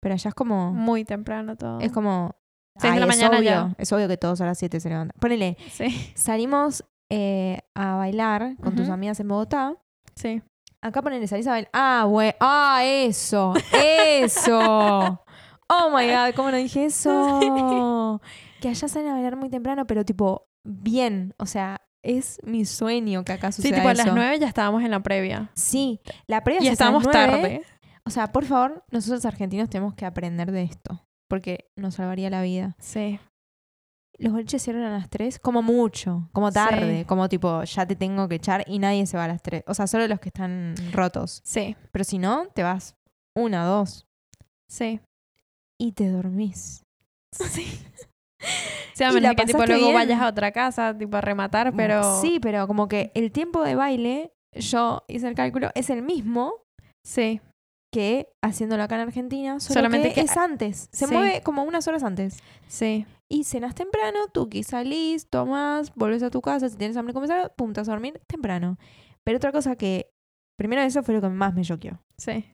[0.00, 0.72] pero allá es como...
[0.72, 1.78] muy temprano todo.
[1.80, 2.34] Es como...
[2.78, 3.74] Seis de la es obvio, ya.
[3.76, 5.20] Es obvio que todos a las 7 se levantan.
[5.20, 9.74] Ponele, Sí, salimos eh, a bailar con tus amigas en Bogotá.
[10.14, 10.40] sí.
[10.82, 11.70] Acá ponele, salís a bailar.
[11.72, 12.32] Ah, güey.
[12.40, 13.52] Ah, eso.
[13.72, 15.22] Eso.
[15.68, 17.38] Oh my god, ¿cómo no dije eso?
[18.60, 21.34] que allá salen a bailar muy temprano, pero tipo, bien.
[21.38, 24.04] O sea, es mi sueño que acá Sí, suceda tipo a eso.
[24.06, 25.50] las nueve ya estábamos en la previa.
[25.54, 27.62] Sí, la previa Y a las estábamos tarde.
[28.04, 31.06] O sea, por favor, nosotros argentinos tenemos que aprender de esto.
[31.28, 32.74] Porque nos salvaría la vida.
[32.80, 33.20] Sí.
[34.20, 37.04] Los boliches cierran a las 3, como mucho, como tarde, Sí.
[37.06, 39.64] como tipo, ya te tengo que echar y nadie se va a las 3.
[39.66, 41.40] O sea, solo los que están rotos.
[41.44, 42.94] Sí, Pero si no, te vas
[43.36, 44.06] una, dos
[44.68, 45.00] sí.
[45.80, 46.82] y te dormís.
[47.34, 47.66] Sí.
[48.94, 49.94] Sí, a Y menos que tipo luego bien.
[49.94, 52.20] vayas a otra casa, tipo a rematar, pero...
[52.20, 56.54] Sí, pero como que el tiempo de baile, yo hice el cálculo, es el mismo
[57.06, 57.40] Sí,
[57.92, 60.88] que haciéndolo acá en Argentina, solo Solamente que, que- es antes.
[60.92, 61.12] Se sí.
[61.14, 62.38] mueve como unas horas antes.
[62.68, 63.06] sí.
[63.32, 67.30] Y cenas temprano, tú que salís, tomás, volvés a tu casa, si tienes hambre comes
[67.30, 68.76] algo, vas a dormir temprano.
[69.24, 70.10] Pero otra cosa que,
[70.58, 72.02] primero eso fue lo que más me choqueó.
[72.18, 72.52] Sí,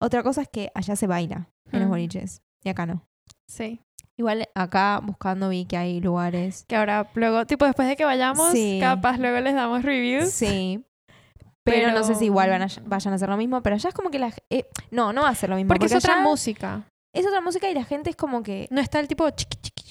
[0.00, 1.90] Otra cosa es que allá se baila en los Mm.
[1.90, 3.04] boliches y acá no.
[3.48, 3.80] sí.
[4.16, 6.64] Igual acá buscando vi que hay lugares.
[6.68, 8.78] Que ahora luego, tipo después de que vayamos, Sí.
[8.80, 10.30] capaz luego les damos reviews.
[10.30, 10.84] Sí.
[11.64, 13.88] Pero, no sé si igual van a- Pero- vayan a hacer lo mismo, pero allá
[13.88, 14.32] es como que la...
[14.50, 15.68] eh, no, no va a ser lo mismo.
[15.68, 16.84] Porque, es otra música.
[17.14, 18.66] Es otra música y la gente es como que...
[18.70, 19.84] No está el tipo chiqui, chiqui,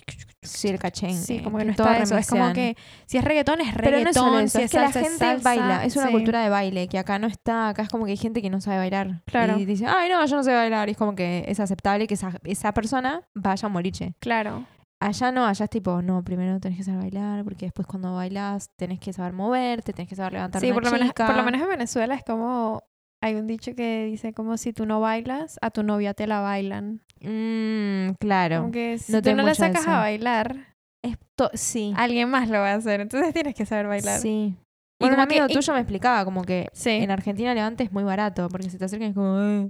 [0.44, 1.16] Sí, el cachengue.
[1.16, 2.18] Sí, como que no está eso.
[2.18, 4.04] Es como que si es reggaetón, es Pero reggaetón.
[4.04, 5.44] no es solo eso, si es que la salsa, gente salsa.
[5.50, 5.86] baila.
[5.86, 6.12] Es una Sí.
[6.12, 7.70] cultura de baile que acá no está.
[7.70, 9.22] Acá es como que hay gente que no sabe bailar.
[9.26, 9.58] Claro.
[9.58, 10.90] Y dice, ay, no, yo no sé bailar.
[10.90, 14.16] Y es como que es aceptable que esa, esa persona vaya a un boliche.
[14.20, 14.66] Claro.
[15.00, 18.70] Allá no, allá es tipo, no, primero tenés que saber bailar, porque después cuando bailas
[18.76, 21.44] tenés que saber moverte, tenés que saber levantar Sí, una por lo, menos, por lo
[21.44, 22.84] menos en Venezuela es como...
[23.24, 26.42] Hay un dicho que dice como si tú no bailas, a tu novia te la
[26.42, 27.00] bailan.
[27.22, 28.58] Mm, claro.
[28.62, 31.94] Como que si no tú no la sacas a bailar, Esto, sí.
[31.96, 33.00] alguien más lo va a hacer.
[33.00, 34.20] Entonces tienes que saber bailar.
[34.20, 34.58] Sí.
[35.02, 36.90] Y Y un que- amigo y- tuyo me explicaba como que Sí.
[36.90, 39.70] en Argentina levante es muy barato, porque se te acercan es como,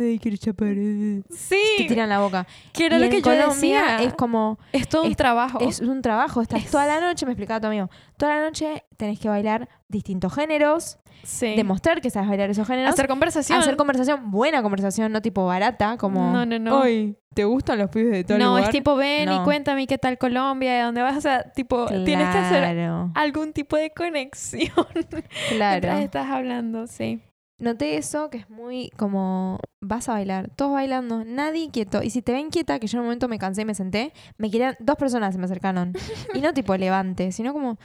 [0.00, 1.22] eh, quiero chapar, eh".
[1.28, 2.46] te Sí, tiran la boca.
[2.72, 4.02] que era y lo en que yo decía.
[4.02, 5.58] es como, Es todo un es- trabajo.
[5.60, 8.84] es un trabajo, estás Es- toda la noche, me explicaba tu amigo, toda la noche
[8.96, 11.54] tenés que bailar distintos géneros, sí.
[11.56, 13.58] demostrar que sabes bailar esos géneros, Hacer conversación.
[13.58, 16.82] hacer conversación, buena conversación, no tipo barata, como, No, no, no.
[16.82, 18.64] "Ay, ¿te gustan los pibes de tal no, lugar?
[18.64, 19.44] es tipo, ven y No.
[19.44, 21.16] cuéntame qué tal Colombia, de dónde vas.
[21.16, 24.70] O sea, tipo, tienes que hacer Claro, algún tipo de conexión
[25.48, 25.70] claro.
[25.80, 27.20] mientras estás hablando, sí.
[27.58, 32.02] Noté eso, que es muy como, vas a bailar, todos bailando, nadie quieto.
[32.02, 34.12] Y si te ven quieta, que yo en un momento me cansé y me senté,
[34.36, 35.92] me querían, dos personas se me acercaron.
[36.34, 37.78] y no tipo levante, sino como,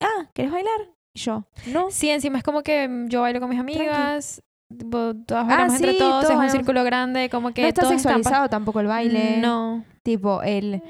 [0.00, 0.90] ah, ¿querés bailar?
[1.14, 1.90] Y yo, no.
[1.90, 4.42] Sí, encima es como que mm, yo bailo con mis amigas,
[4.76, 7.68] tipo, todas Ah, bailamos entre sí, todos, todos es un círculo grande, como que no
[7.68, 9.38] está están sexualizado tampoco el baile.
[9.38, 9.84] No.
[10.02, 10.82] Tipo, el,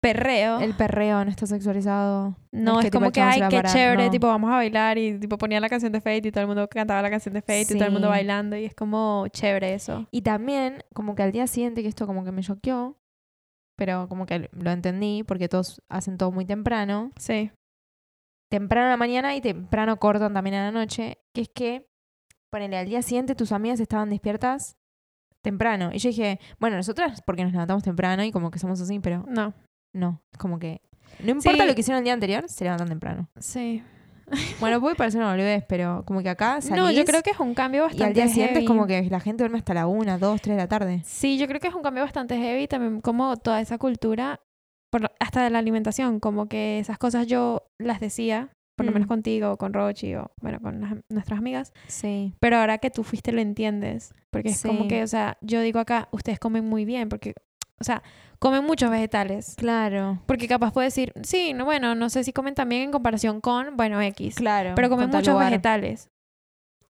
[0.00, 0.60] Perreo.
[0.60, 2.34] el perreo no está sexualizado.
[2.52, 4.10] No, es, como que, ay, a qué chévere, no.
[4.10, 6.66] tipo, vamos a bailar y tipo ponía la canción de Fate y todo el mundo
[6.68, 10.06] cantaba la canción de Fate y todo el mundo bailando y es como chévere eso.
[10.10, 12.96] Y también, como que al día siguiente, que esto como que me choqueó,
[13.76, 17.12] pero como que lo entendí, porque todos hacen todo muy temprano.
[17.18, 17.50] Sí.
[18.50, 21.86] Temprano en la mañana y temprano cortan también en la noche, que es que,
[22.50, 24.76] ponele, al día siguiente tus amigas estaban despiertas
[25.42, 25.90] temprano.
[25.92, 29.24] Y yo dije, bueno, nosotras porque nos levantamos temprano y como que somos así, pero
[29.28, 29.54] No.
[29.92, 30.80] No, como que...
[31.22, 31.68] No importa Sí.
[31.68, 33.28] lo que hicieron el día anterior, se levantan temprano.
[33.38, 33.82] Sí.
[34.60, 37.40] Bueno, puede parecer una boludez, pero como que acá salís No, yo creo que es
[37.40, 39.88] un cambio y bastante al día siguiente es como que la gente duerme hasta la
[39.88, 41.02] una, dos, tres de la tarde.
[41.04, 44.38] Sí, yo creo que es un cambio bastante heavy también como toda esa cultura,
[44.92, 49.06] por, hasta de la alimentación, como que esas cosas yo las decía, por lo menos
[49.06, 49.08] Mm.
[49.08, 52.32] contigo, con Rochi o bueno, con las- nuestras amigas, Sí.
[52.38, 54.88] pero ahora que tú fuiste lo entiendes, porque es como Sí.
[54.88, 57.34] que, o sea, yo digo acá, ustedes comen muy bien, porque,
[57.80, 58.02] o sea,
[58.38, 59.54] comen muchos vegetales.
[59.56, 60.20] Claro.
[60.26, 63.76] Porque capaz puedo decir, sí, no, bueno, no sé si comen también en comparación con,
[63.76, 64.34] bueno, X.
[64.36, 64.72] Claro.
[64.76, 65.46] pero comen muchos lugar.
[65.50, 66.08] vegetales.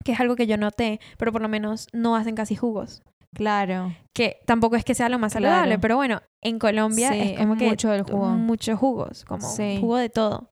[0.03, 3.01] Que es algo que yo noté, pero por lo menos no hacen casi jugos.
[3.33, 3.93] Claro.
[4.13, 5.47] Que tampoco es que sea lo más Claro.
[5.47, 8.29] saludable, pero bueno, en Colombia Sí, es como es que mucho del jugo.
[8.29, 9.77] muchos jugos, como Sí.
[9.81, 10.49] jugo de todo.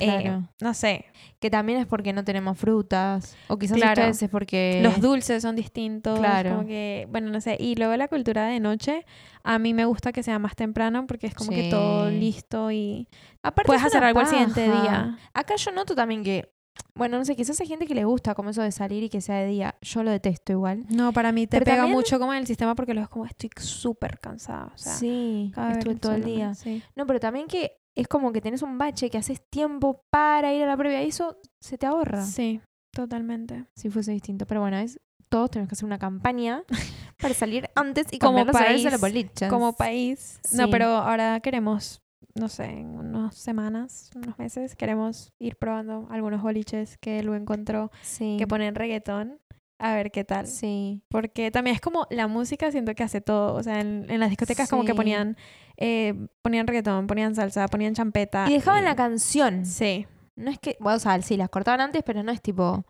[0.00, 1.04] Eh, no sé,
[1.38, 3.36] que también es porque no tenemos frutas.
[3.48, 4.02] O quizás Claro.
[4.04, 4.80] es porque.
[4.82, 6.50] los dulces son distintos, claro.
[6.56, 9.04] como que, bueno, no sé, y luego la cultura de noche,
[9.42, 13.06] a mí me gusta que sea más temprano porque es como que todo listo y
[13.42, 14.82] Aparte puedes es hacer algo el siguiente paja.
[14.82, 15.18] día.
[15.34, 16.50] Acá yo noto también que.
[16.94, 19.20] Bueno, no sé, quizás hay gente que le gusta como eso de salir y que
[19.20, 19.74] sea de día.
[19.82, 20.84] Yo lo detesto igual.
[20.88, 23.10] No, para mí te Pero pega también- mucho como en el sistema porque luego es
[23.10, 26.54] como estoy súper cansada, o sea, sí, estuve todo el día.
[26.54, 26.82] sí.
[26.96, 30.62] No, pero también que es como que tenés un bache que haces tiempo para ir
[30.62, 32.24] a la previa y eso se te ahorra.
[32.24, 32.60] Sí,
[32.94, 33.66] totalmente.
[33.76, 34.46] Si fuese distinto.
[34.46, 36.62] Pero bueno, es todos tenemos que hacer una campaña
[37.20, 39.48] para salir antes y Como país, boliches.
[39.48, 40.40] Como país.
[40.52, 40.70] No, Sí.
[40.70, 42.02] pero ahora queremos,
[42.34, 47.90] no sé, en unas semanas, unos meses, queremos ir probando algunos boliches que lo encontró
[48.02, 48.36] Sí.
[48.38, 49.38] que ponen reggaetón.
[49.78, 50.46] A ver qué tal.
[50.46, 51.02] Sí.
[51.08, 53.54] Porque también es como la música, siento que hace todo.
[53.54, 54.96] O sea, en, en las discotecas como que Sí.
[54.96, 55.36] ponían,
[55.76, 58.46] eh, ponían reggaetón, ponían salsa, ponían champeta.
[58.48, 59.64] Y dejaban la canción.
[59.66, 60.06] Sí.
[60.36, 62.84] No es que, bueno, o sea, sí, las cortaban antes, pero no es tipo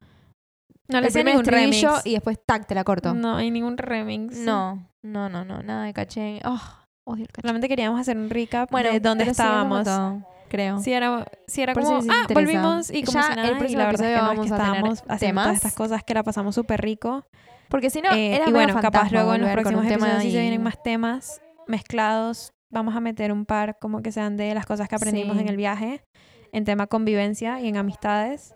[0.89, 1.85] No le hacían ningún remix.
[2.05, 3.15] y después tac, te la corto.
[3.15, 4.37] No hay ningún remix.
[4.39, 6.41] No, no, no, no, nada de caché.
[6.45, 6.61] Oh,
[7.05, 7.43] odio el caché.
[7.43, 9.85] Solamente queríamos hacer un recap de dónde estábamos.
[9.85, 10.79] todo, creo.
[10.81, 13.55] Si era, sí era Por si como, ah, volvimos y como Ya si nada, el
[13.55, 15.45] y próximo la verdad es que episodio no, es que vamos tener estábamos haciendo temas.
[15.47, 17.25] todas estas cosas que la pasamos súper rico.
[17.69, 20.31] Porque si no, Eh, era y bueno, capaz luego en los próximos un episodios si
[20.31, 24.53] se y- vienen más temas mezclados, vamos a meter un par como que sean de
[24.55, 25.43] las cosas que aprendimos Sí.
[25.43, 26.03] en el viaje,
[26.51, 28.55] en tema convivencia y en amistades,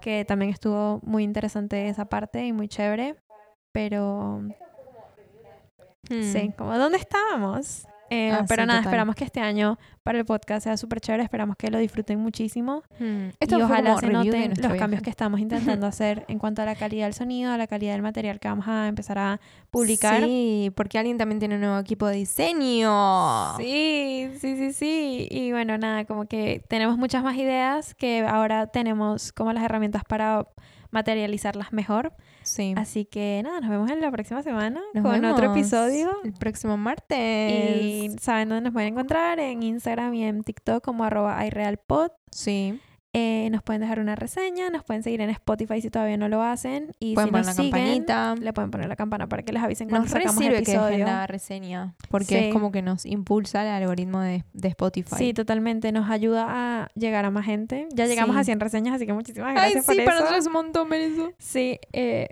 [0.00, 3.16] que también estuvo muy interesante esa parte y muy chévere.
[3.72, 4.42] Pero
[6.08, 6.22] Hmm.
[6.22, 7.86] sí, como ¿dónde estábamos?
[8.10, 8.92] Eh, Ah, pero sí, nada, total.
[8.92, 12.82] esperamos que este año para el podcast sea súper chévere, esperamos que lo disfruten muchísimo.
[12.98, 13.28] Hmm.
[13.28, 15.02] y Esto fue ojalá se noten los cambios viaje.
[15.02, 18.02] que estamos intentando hacer en cuanto a la calidad del sonido, a la calidad del
[18.02, 19.40] material que vamos a empezar a
[19.70, 20.22] publicar.
[20.24, 23.56] Sí, porque alguien también tiene un nuevo equipo de diseño.
[23.58, 25.28] Sí, sí, sí, sí.
[25.30, 30.04] Y bueno, nada, como que tenemos muchas más ideas que ahora tenemos como las herramientas
[30.04, 30.46] para
[30.90, 32.12] materializarlas mejor.
[32.48, 32.74] Sí.
[32.76, 36.10] Así que nada, nos vemos en la próxima semana Nos con otro episodio.
[36.24, 37.82] El próximo martes.
[37.82, 42.10] Y saben dónde nos pueden encontrar en Instagram y en TikTok como arroba iRealPod.
[42.30, 42.80] Sí.
[43.14, 46.42] Eh, nos pueden dejar una reseña, nos pueden seguir en Spotify si todavía no lo
[46.42, 46.94] hacen.
[47.00, 47.70] Y Pueden si poner nos la siguen,
[48.04, 48.34] campanita.
[48.38, 50.86] le pueden poner la campana para que les avisen cuando Nos sacamos sirve que episodio.
[50.90, 51.94] dejen la reseña.
[52.10, 52.34] Porque Sí.
[52.36, 55.16] es como que nos impulsa el algoritmo de, de Spotify.
[55.16, 55.90] Sí, totalmente.
[55.90, 57.88] Nos ayuda a llegar a más gente.
[57.94, 58.40] Ya llegamos Sí.
[58.40, 60.24] a 100 reseñas, así que muchísimas Ay, gracias sí, por para eso.
[60.24, 61.32] nosotros es un montón eso.
[61.38, 62.28] Sí, eh,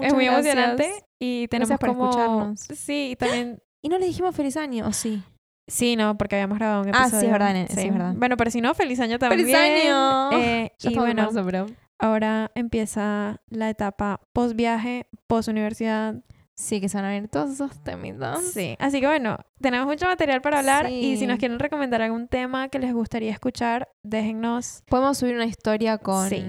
[0.00, 0.54] es muy gracias.
[0.56, 0.90] emocionante.
[1.20, 2.10] Y tenemos Gracias por como...
[2.10, 2.60] escucharnos.
[2.60, 3.58] Sí, y también...
[3.84, 5.24] Y no le dijimos feliz año, ¿o sí?
[5.68, 7.20] Sí, no, porque habíamos grabado un Ah, episodio.
[7.20, 8.14] sí, es verdad, sí, es verdad.
[8.16, 9.40] Bueno, pero si no, feliz año también.
[9.42, 10.32] ¡Feliz año!
[10.32, 11.66] Eh, y bueno, marzo,
[11.98, 16.16] ahora empieza la etapa post viaje, post universidad.
[16.54, 18.44] Sí, que se van a ver todos esos temitas.
[18.52, 18.76] Sí.
[18.78, 22.68] Así que bueno, tenemos mucho material para hablar y si nos quieren recomendar algún tema
[22.68, 24.82] que les gustaría escuchar, déjennos.
[24.86, 26.44] Podemos subir una historia con, Sí.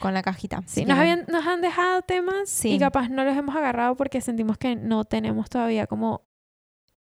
[0.00, 0.62] con la cajita.
[0.66, 4.56] Sí, nos, habían, nos han dejado temas y capaz no los hemos agarrado porque sentimos
[4.56, 6.22] que no tenemos todavía como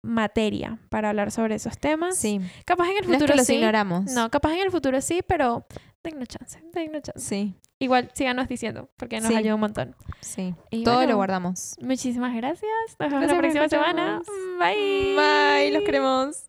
[0.02, 2.16] materia para hablar sobre esos temas.
[2.16, 2.40] Sí.
[2.64, 3.54] Capaz en el No es futuro que los sí.
[3.54, 4.04] ignoramos.
[4.12, 5.66] No, capaz en el futuro sí, pero
[6.02, 7.20] dennos chance, dennos chance.
[7.20, 7.54] Sí.
[7.78, 9.36] Igual síganos diciendo, porque nos Sí.
[9.36, 9.96] ayuda un montón.
[10.20, 10.54] Sí.
[10.70, 11.76] Y Todo bueno, lo guardamos.
[11.80, 12.70] Muchísimas gracias.
[12.98, 14.22] Nos vemos Gracias la próxima semana.
[14.58, 15.16] Bye.
[15.16, 16.46] Bye, los queremos.